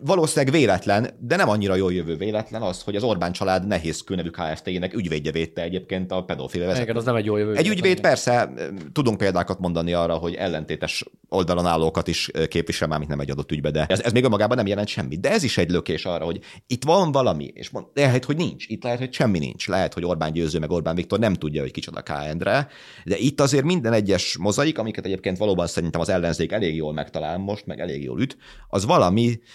[0.00, 4.30] valószínűleg véletlen, de nem annyira jól jövő véletlen az, hogy az Orbán család nehéz nevű
[4.30, 6.82] KFT-nek ügyvédje védte egyébként a pedofil vezetőt.
[6.82, 7.54] Igen, az nem egy jó jövő.
[7.54, 8.52] Egy ügyvéd persze,
[8.92, 13.52] tudunk példákat mondani arra, hogy ellentétes oldalon állókat is képvisel már, mint nem egy adott
[13.52, 15.20] ügybe, de ez, ez még önmagában nem jelent semmit.
[15.20, 18.68] De ez is egy lökés arra, hogy itt van valami, és mond, lehet, hogy nincs.
[18.68, 19.68] Itt lehet, hogy semmi nincs.
[19.68, 22.08] Lehet, hogy Orbán Győző meg Orbán Viktor nem tudja, hogy kicsoda K.
[22.08, 22.68] Endre,
[23.04, 27.38] de itt azért minden egyes mozaik, amiket egyébként valóban szerintem az ellenzék elég jól megtalál
[27.38, 28.36] most, meg elég jól üt,
[28.68, 28.98] az valami,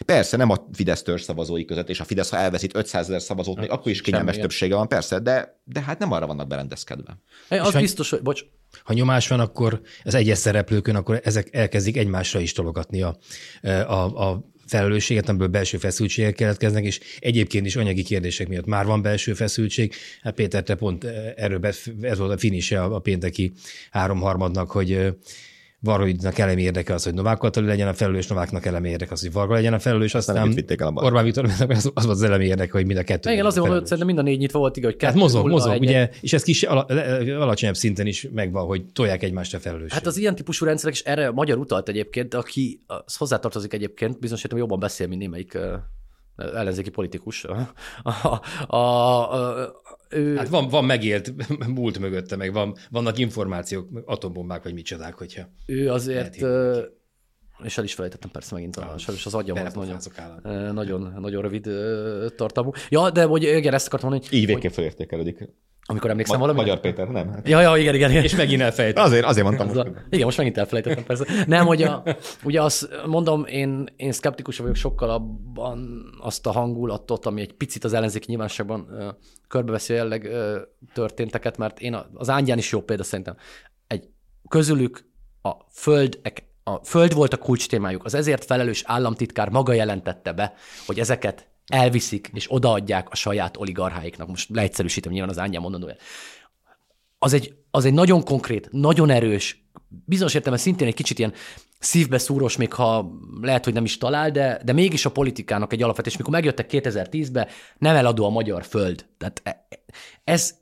[0.06, 3.60] persze nem a Fidesz törzs szavazói között, és a Fidesz, ha elveszít 500 ezer szavazót,
[3.60, 7.18] még akkor is kényelmes többsége van, persze, de, de hát nem arra vannak berendezkedve.
[7.50, 8.44] É, az biztos, hogy, bocs.
[8.84, 13.18] Ha nyomás van, akkor az egyes szereplőkön, akkor ezek elkezdik egymásra is tologatni a,
[13.62, 19.02] a, a felelősséget, amiből belső feszültségek keletkeznek, és egyébként is anyagi kérdések miatt már van
[19.02, 19.94] belső feszültség.
[20.22, 21.04] Hát Péter, te pont
[21.36, 21.66] erről
[22.02, 23.52] ez volt a finise a pénteki
[23.92, 25.16] háromharmadnak, hogy
[25.86, 29.32] Varhoidnak elemi érdeke az, hogy Novák Katalin legyen a felelős, Nováknak elemi érdeke az, hogy
[29.32, 32.86] Varga legyen a felelős, aztán nem Orbán Viktor, az, az volt az elemi érdeke, hogy
[32.86, 33.32] mind a kettő.
[33.32, 35.74] Igen, azért mondom, hogy szerintem mind a négy nyitva volt, hogy kettő, hát mozog, mozog,
[35.74, 39.94] egy, ugye, és ez kis alacsonyabb szinten is megvan, hogy tolják egymást a felelős.
[39.94, 44.20] Hát az ilyen típusú rendszerek, és erre a magyar utalt egyébként, aki az hozzátartozik egyébként,
[44.20, 45.58] bizonyos jobban beszél, mint némelyik
[46.36, 47.44] ellenzéki politikus.
[47.44, 47.74] A,
[48.04, 50.36] a, a, ő...
[50.36, 51.34] Hát van, van megélt
[51.68, 55.42] múlt mögötte, meg van, vannak információk, atombombák, vagy micsodák, hogyha...
[55.66, 56.36] Ő azért,
[57.64, 61.70] és el is felejtettem persze megint, a, sajnos az agyam az nagyon, nagyon, nagyon rövid
[62.36, 62.72] tartalmú.
[62.90, 64.40] Ja, de hogy igen, ezt akartam mondani, hogy...
[64.40, 65.50] Így végén felértékelődik.
[65.88, 66.60] Amikor emlékszem Ma- valami.
[66.60, 67.32] Magyar Péter, nem?
[67.32, 67.48] Hát.
[67.48, 68.24] Ja, ja, igen, igen, igen.
[68.24, 69.06] És megint elfelejtettem.
[69.06, 69.68] Azért, azért mondtam.
[69.68, 69.80] Most.
[69.80, 71.26] A, igen, most megint elfelejtettem persze.
[71.48, 72.04] Nem, hogy a,
[72.44, 77.84] ugye azt mondom, én, én szkeptikus vagyok sokkal abban azt a hangulatot, ami egy picit
[77.84, 79.06] az ellenzék nyilvánosságban uh,
[79.48, 80.56] körbeveszi jelleg uh,
[80.94, 83.36] történteket, mert én a, az ángyán is jó példa szerintem.
[83.88, 84.10] Egy
[84.50, 85.10] közülük
[85.42, 86.20] a föld,
[86.64, 88.06] a föld volt a kulcs témájuk.
[88.06, 90.54] Az ezért felelős államtitkár maga jelentette be,
[90.86, 94.28] hogy ezeket elviszik és odaadják a saját oligarcháiknak.
[94.28, 96.02] Most leegyszerűsítem nyilván az ányám mondandóját.
[97.20, 99.66] Az egy, az egy nagyon konkrét, nagyon erős,
[100.06, 101.34] bizonyos értelemben szintén egy kicsit ilyen
[101.80, 103.12] szívbe szúros, még ha
[103.42, 106.18] lehet, hogy nem is talál, de, de mégis a politikának egy alapvetés.
[106.18, 107.48] Mikor megjöttek 2010-ben,
[107.78, 109.06] nem eladó a magyar föld.
[109.18, 109.68] Tehát e,
[110.24, 110.56] ez,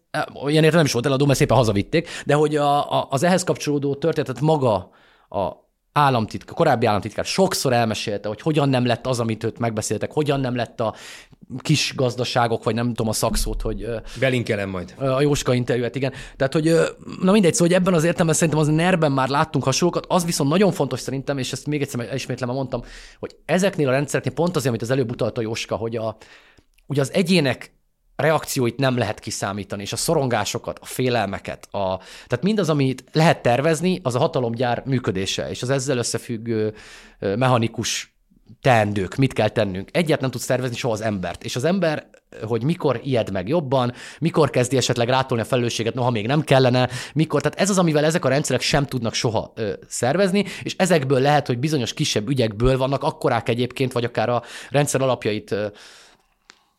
[0.43, 3.43] olyan értem nem is volt eladó, mert szépen hazavitték, de hogy a, a, az ehhez
[3.43, 4.89] kapcsolódó történetet maga
[5.29, 5.62] a
[5.93, 10.55] államtitkár, korábbi államtitkár sokszor elmesélte, hogy hogyan nem lett az, amit őt megbeszéltek, hogyan nem
[10.55, 10.95] lett a
[11.57, 13.87] kis gazdaságok, vagy nem tudom a szakszót, hogy
[14.19, 14.93] Belinkelem majd.
[14.97, 16.13] a Jóska interjúet, igen.
[16.35, 16.73] Tehát, hogy
[17.21, 20.49] na mindegy, szóval hogy ebben az értelemben szerintem az nerben már láttunk hasonlókat, az viszont
[20.49, 22.83] nagyon fontos szerintem, és ezt még egyszer elismétlem, mondtam,
[23.19, 26.17] hogy ezeknél a rendszereknél pont azért, amit az előbb utalta Jóska, hogy a,
[26.87, 27.73] ugye az egyének
[28.15, 33.99] reakcióit nem lehet kiszámítani, és a szorongásokat, a félelmeket, a, tehát mindaz, amit lehet tervezni,
[34.03, 36.73] az a hatalomgyár működése, és az ezzel összefüggő
[37.19, 38.13] mechanikus
[38.61, 39.89] teendők, mit kell tennünk.
[39.91, 41.43] Egyet nem tudsz tervezni soha az embert.
[41.43, 42.09] És az ember,
[42.43, 46.89] hogy mikor ijed meg jobban, mikor kezdi esetleg rátolni a felelősséget, noha még nem kellene,
[47.13, 47.41] mikor.
[47.41, 51.47] Tehát ez az, amivel ezek a rendszerek sem tudnak soha ö, szervezni, és ezekből lehet,
[51.47, 55.67] hogy bizonyos kisebb ügyekből vannak akkorák egyébként, vagy akár a rendszer alapjait ö,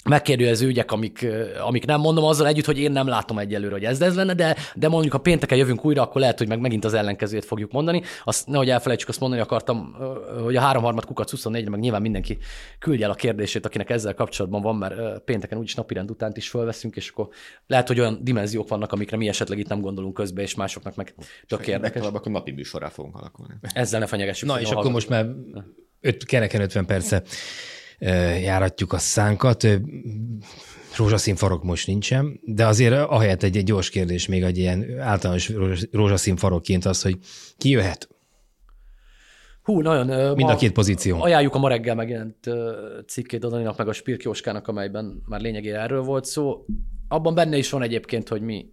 [0.05, 1.27] megkérdőjelező ügyek, amik,
[1.67, 4.57] amik nem mondom azzal együtt, hogy én nem látom egyelőre, hogy ez ez lenne, de,
[4.75, 8.03] de mondjuk ha pénteken jövünk újra, akkor lehet, hogy meg megint az ellenkezőjét fogjuk mondani.
[8.25, 9.97] Azt nehogy elfelejtsük, azt mondani akartam,
[10.43, 12.39] hogy a háromharmad kukac 24 meg nyilván mindenki
[12.79, 16.97] küldje el a kérdését, akinek ezzel kapcsolatban van, mert pénteken úgyis napirend utánt is fölveszünk,
[16.97, 17.29] és akkor
[17.67, 21.15] lehet, hogy olyan dimenziók vannak, amikre mi esetleg itt nem gondolunk közbe, és másoknak meg
[21.47, 22.03] tök érdekes.
[22.03, 23.55] akkor napi műsorrá fogunk alakulni.
[23.61, 24.49] Ezzel ne fenyegessük.
[24.49, 25.27] Na, és akkor most már
[26.01, 27.23] öt, kereken 50 perce
[28.43, 29.67] járatjuk a szánkat.
[30.97, 35.53] Rózsaszín farok most nincsen, de azért ahelyett egy, egy gyors kérdés még egy ilyen általános
[35.91, 37.19] rózsaszín farokként az, hogy
[37.57, 38.09] ki jöhet?
[39.63, 40.35] Hú, nagyon.
[40.37, 41.23] Mind a két pozíció.
[41.23, 42.51] Ajánljuk a ma reggel megjelent
[43.07, 46.65] cikkét Daninak meg a Spirkjóskának, amelyben már lényegében erről volt szó.
[47.09, 48.73] Abban benne is van egyébként, hogy mi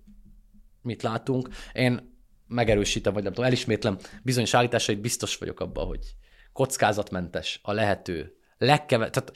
[0.82, 1.50] mit látunk.
[1.74, 2.16] Én
[2.48, 6.00] megerősítem, vagy nem tudom, elismétlem bizonyos állításait, biztos vagyok abban, hogy
[6.54, 8.36] kockázatmentes a lehető
[8.66, 9.32] legkeve, tehát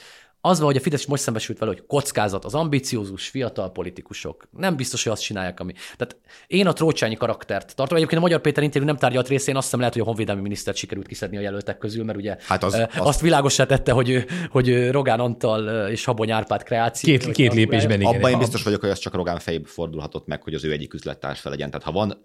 [0.45, 4.75] az van, hogy a Fidesz most szembesült vele, hogy kockázat, az ambiciózus fiatal politikusok nem
[4.75, 5.73] biztos, hogy azt csinálják, ami.
[5.97, 6.17] Tehát
[6.47, 7.97] én a trócsányi karaktert tartom.
[7.97, 10.77] Egyébként a Magyar Péter interjú nem tárgyalt részén, azt hiszem lehet, hogy a honvédelmi minisztert
[10.77, 13.21] sikerült kiszedni a jelöltek közül, mert ugye hát az, azt az...
[13.21, 17.17] világosá tette, hogy, hogy Rogán Antal és Habony Árpád kreáció.
[17.17, 18.15] Két, két lépésben igen.
[18.15, 20.93] Abban én biztos vagyok, hogy az csak Rogán fejébe fordulhatott meg, hogy az ő egyik
[20.93, 21.69] üzlettársa legyen.
[21.69, 22.21] Tehát ha van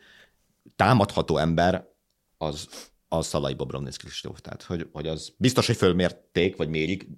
[0.77, 1.89] támadható ember,
[2.39, 2.69] az
[3.13, 4.41] az Szalai Bobrovnic Kristóf.
[4.41, 7.09] Tehát, hogy, hogy az biztos, hogy fölmérték, vagy mérik,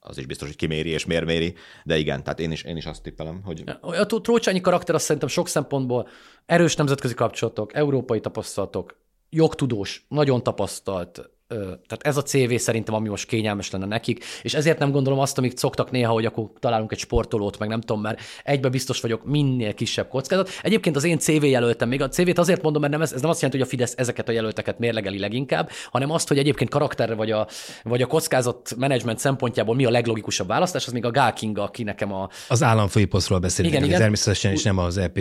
[0.00, 1.54] az is biztos, hogy kiméri és miért méri,
[1.84, 3.64] de igen, tehát én is, én is azt tippelem, hogy...
[3.80, 6.08] A Trócsányi karakter azt szerintem sok szempontból
[6.46, 8.98] erős nemzetközi kapcsolatok, európai tapasztalatok,
[9.30, 14.78] jogtudós, nagyon tapasztalt, tehát ez a CV szerintem, ami most kényelmes lenne nekik, és ezért
[14.78, 18.20] nem gondolom azt, amit szoktak néha, hogy akkor találunk egy sportolót, meg nem tudom, mert
[18.44, 20.50] egybe biztos vagyok minél kisebb kockázat.
[20.62, 23.30] Egyébként az én CV jelöltem, még a CV-t azért mondom, mert nem ez, ez nem
[23.30, 27.14] azt jelenti, hogy a Fidesz ezeket a jelölteket mérlegeli leginkább, hanem azt, hogy egyébként karakterre
[27.14, 27.46] vagy a,
[27.82, 31.82] vagy a kockázat menedzsment szempontjából mi a leglogikusabb választás, az még a Gál Kinga, aki
[31.82, 32.28] nekem a...
[32.48, 34.00] Az államfői posztról beszélünk, igen, igen.
[34.00, 35.18] természetesen, és nem az EP.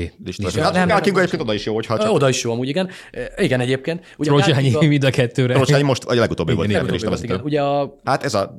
[0.56, 2.12] Hát nem, Gál Kinga egyébként oda is jó, hogyha csak...
[2.12, 2.90] Oda is jó amúgy, igen.
[3.38, 4.16] Igen, egyébként.
[4.18, 4.88] Ugye Kinga...
[4.88, 5.58] mind a kettőre.
[5.84, 6.70] most a legutóbbi volt.
[6.70, 7.42] Igen, legutóbbi igen.
[7.42, 8.58] Ugye a, hát ez a...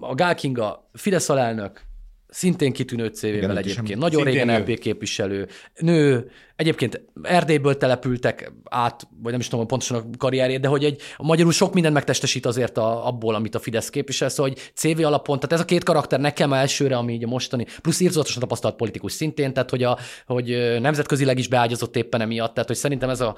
[0.00, 1.87] A Gál Kinga, Fidesz alelnök,
[2.28, 3.98] szintén kitűnő CV-vel egyébként.
[3.98, 10.16] Nagyon régen LP képviselő, nő, egyébként Erdélyből települtek át, vagy nem is tudom pontosan a
[10.18, 13.90] karrierjét, de hogy egy a magyarul sok mindent megtestesít azért a, abból, amit a Fidesz
[13.90, 17.26] képvisel, szóval hogy CV alapon, tehát ez a két karakter nekem elsőre, ami így a
[17.26, 22.54] mostani, plusz írtozatosan tapasztalt politikus szintén, tehát hogy, a, hogy nemzetközileg is beágyazott éppen emiatt,
[22.54, 23.36] tehát hogy szerintem ez a,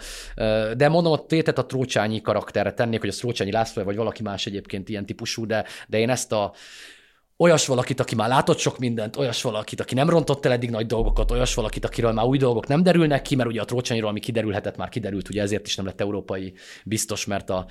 [0.76, 4.46] de mondom, a tétet a Trócsányi karakterre tennék, hogy a Trócsányi László vagy valaki más
[4.46, 6.52] egyébként ilyen típusú, de, de én ezt a
[7.42, 10.86] olyas valakit, aki már látott sok mindent, olyas valakit, aki nem rontott el eddig nagy
[10.86, 14.20] dolgokat, olyas valakit, akiről már új dolgok nem derülnek ki, mert ugye a Trócsányiról, ami
[14.20, 16.52] kiderülhetett, már kiderült, ugye ezért is nem lett európai
[16.84, 17.66] biztos, mert a,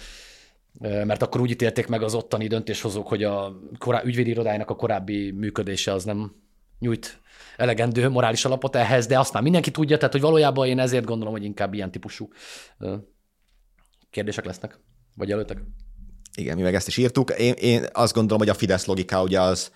[0.80, 5.32] mert akkor úgy ítélték meg az ottani döntéshozók, hogy a korá- ügyvédi irodájának a korábbi
[5.32, 6.36] működése az nem
[6.80, 7.22] nyújt
[7.58, 11.34] elegendő morális alapot ehhez, de azt már mindenki tudja, tehát hogy valójában én ezért gondolom,
[11.34, 12.30] hogy inkább ilyen típusú
[14.10, 14.80] kérdések lesznek,
[15.16, 15.62] vagy előttek.
[16.40, 17.30] Igen, mi meg ezt is írtuk.
[17.30, 19.72] Én, én azt gondolom, hogy a Fidesz logika ugye az,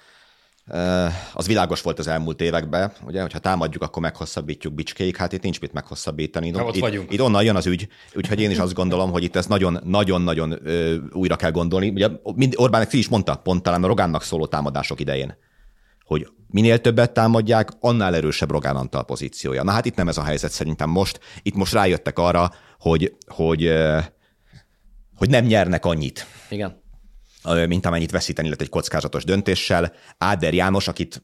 [1.33, 5.59] az világos volt az elmúlt években, ugye, hogyha támadjuk, akkor meghosszabbítjuk bicskéig, hát itt nincs
[5.59, 6.49] mit meghosszabbítani.
[6.49, 7.13] Na, ott itt, vagyunk.
[7.13, 9.49] itt onnan jön az ügy, úgyhogy én is azt gondolom, hogy itt ezt
[9.83, 10.59] nagyon-nagyon
[11.11, 11.89] újra kell gondolni.
[11.89, 15.37] Ugye mind, Orbán ki is mondta, pont talán a Rogánnak szóló támadások idején,
[16.05, 19.63] hogy minél többet támadják, annál erősebb Rogán Antal pozíciója.
[19.63, 21.19] Na hát itt nem ez a helyzet szerintem most.
[21.41, 23.73] Itt most rájöttek arra, hogy, hogy
[25.15, 26.25] hogy nem nyernek annyit.
[26.49, 26.81] Igen.
[27.67, 29.93] Mint amennyit veszíteni lett egy kockázatos döntéssel.
[30.17, 31.23] Áder János, akit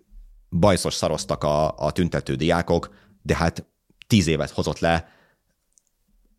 [0.50, 3.68] bajszos szaroztak a, a tüntető diákok, de hát
[4.08, 5.18] tíz évet hozott le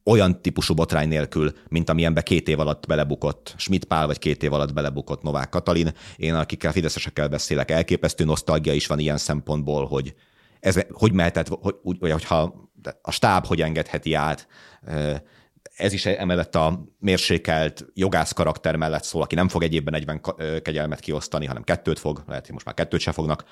[0.05, 4.53] olyan típusú botrány nélkül, mint amilyenbe két év alatt belebukott Schmidt Pál, vagy két év
[4.53, 5.93] alatt belebukott Novák Katalin.
[6.17, 10.15] Én, akikkel fideszesekkel beszélek, elképesztő nosztalgia is van ilyen szempontból, hogy
[10.61, 12.69] ez hogy mehetett, hogy, hogy, hogyha
[13.03, 14.47] a stáb hogy engedheti át
[15.81, 20.21] ez is emellett a mérsékelt jogász karakter mellett szól, aki nem fog egy évben 40
[20.63, 23.45] kegyelmet kiosztani, hanem kettőt fog, lehet, hogy most már kettőt se fognak,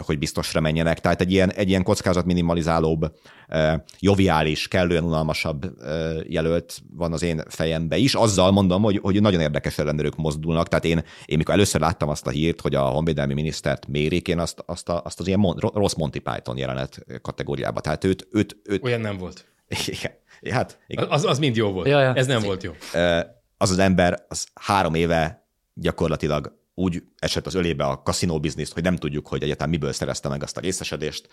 [0.00, 1.00] hogy biztosra menjenek.
[1.00, 3.12] Tehát egy ilyen, egy ilyen kockázat minimalizálóbb,
[3.98, 5.72] joviális, kellően unalmasabb
[6.28, 8.14] jelölt van az én fejembe is.
[8.14, 10.68] Azzal mondom, hogy, hogy nagyon érdekes ellenőrök mozdulnak.
[10.68, 14.38] Tehát én, én mikor először láttam azt a hírt, hogy a honvédelmi minisztert mérik, én
[14.38, 17.80] azt, azt, a, azt az ilyen mon, rossz Monty Python jelenet kategóriába.
[17.80, 18.84] Tehát őt, őt, őt...
[18.84, 19.46] Olyan nem volt.
[19.86, 20.12] Igen.
[20.50, 21.08] Hát, igen.
[21.08, 21.86] Az, az mind jó volt.
[21.86, 22.14] Ja, ja.
[22.14, 22.72] Ez nem volt jó.
[23.56, 28.82] Az az ember az három éve gyakorlatilag úgy esett az ölébe a kaszinó bizniszt, hogy
[28.82, 31.28] nem tudjuk, hogy egyáltalán miből szerezte meg azt a részesedést.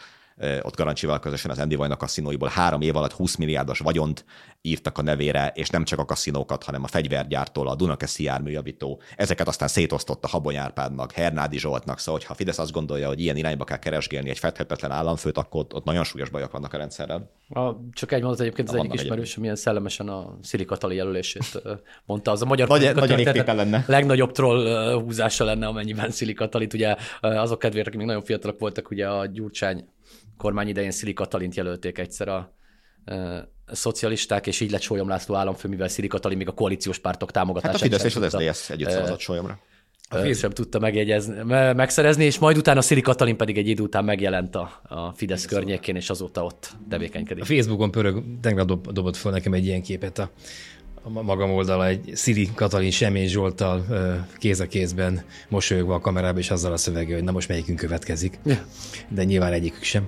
[0.62, 4.26] Ott Garancsival közösen az Andy Vajna kaszinóiból három év alatt 20 milliárdos vagyont
[4.62, 9.02] írtak a nevére, és nem csak a kaszinókat, hanem a fegyvergyártól, a Dunakeszi járműjavító.
[9.16, 13.64] Ezeket aztán szétosztotta Habony Árpádnak, Hernádi Zsoltnak, szóval ha Fidesz azt gondolja, hogy ilyen irányba
[13.64, 17.30] kell keresgélni egy fedhetetlen államfőt, akkor ott, ott nagyon súlyos bajok vannak a rendszerrel.
[17.50, 21.62] A, csak egy mondat egyébként az egyik ismerős, milyen szellemesen a Szili Katali jelölését
[22.06, 22.32] mondta.
[22.32, 23.84] Az a magyar Nagy, nagyon lenne.
[23.88, 28.90] legnagyobb troll húzása lenne, amennyiben Szili Katalit, ugye azok kedvére, akik még nagyon fiatalok voltak,
[28.90, 29.88] ugye a Gyurcsány
[30.38, 32.54] kormány idején Szili Katalint jelölték egyszer a,
[33.66, 37.32] a szocialisták, és így lett Sólyom László államfő, mivel Szili Katalin még a koalíciós pártok
[37.32, 39.60] támogatását Hát a Fidesz és az SZDSZ együtt szavazott Sólyomra.
[40.10, 44.04] A Fidesz sem tudta megjegyezni, megszerezni, és majd utána Szili Katalin pedig egy idő után
[44.04, 47.44] megjelent a, a Fidesz környékén, és azóta ott tevékenykedik.
[47.44, 50.32] A Facebookon pörög, tegnap dob, dobott fel nekem egy ilyen képet a
[51.04, 53.86] a magam oldala egy Szili Katalin Semény Zsoltal
[54.38, 58.40] kéz a kézben mosolyogva a kamerába, és azzal a szövege, hogy na most melyikünk következik.
[59.10, 60.08] De nyilván egyikük sem.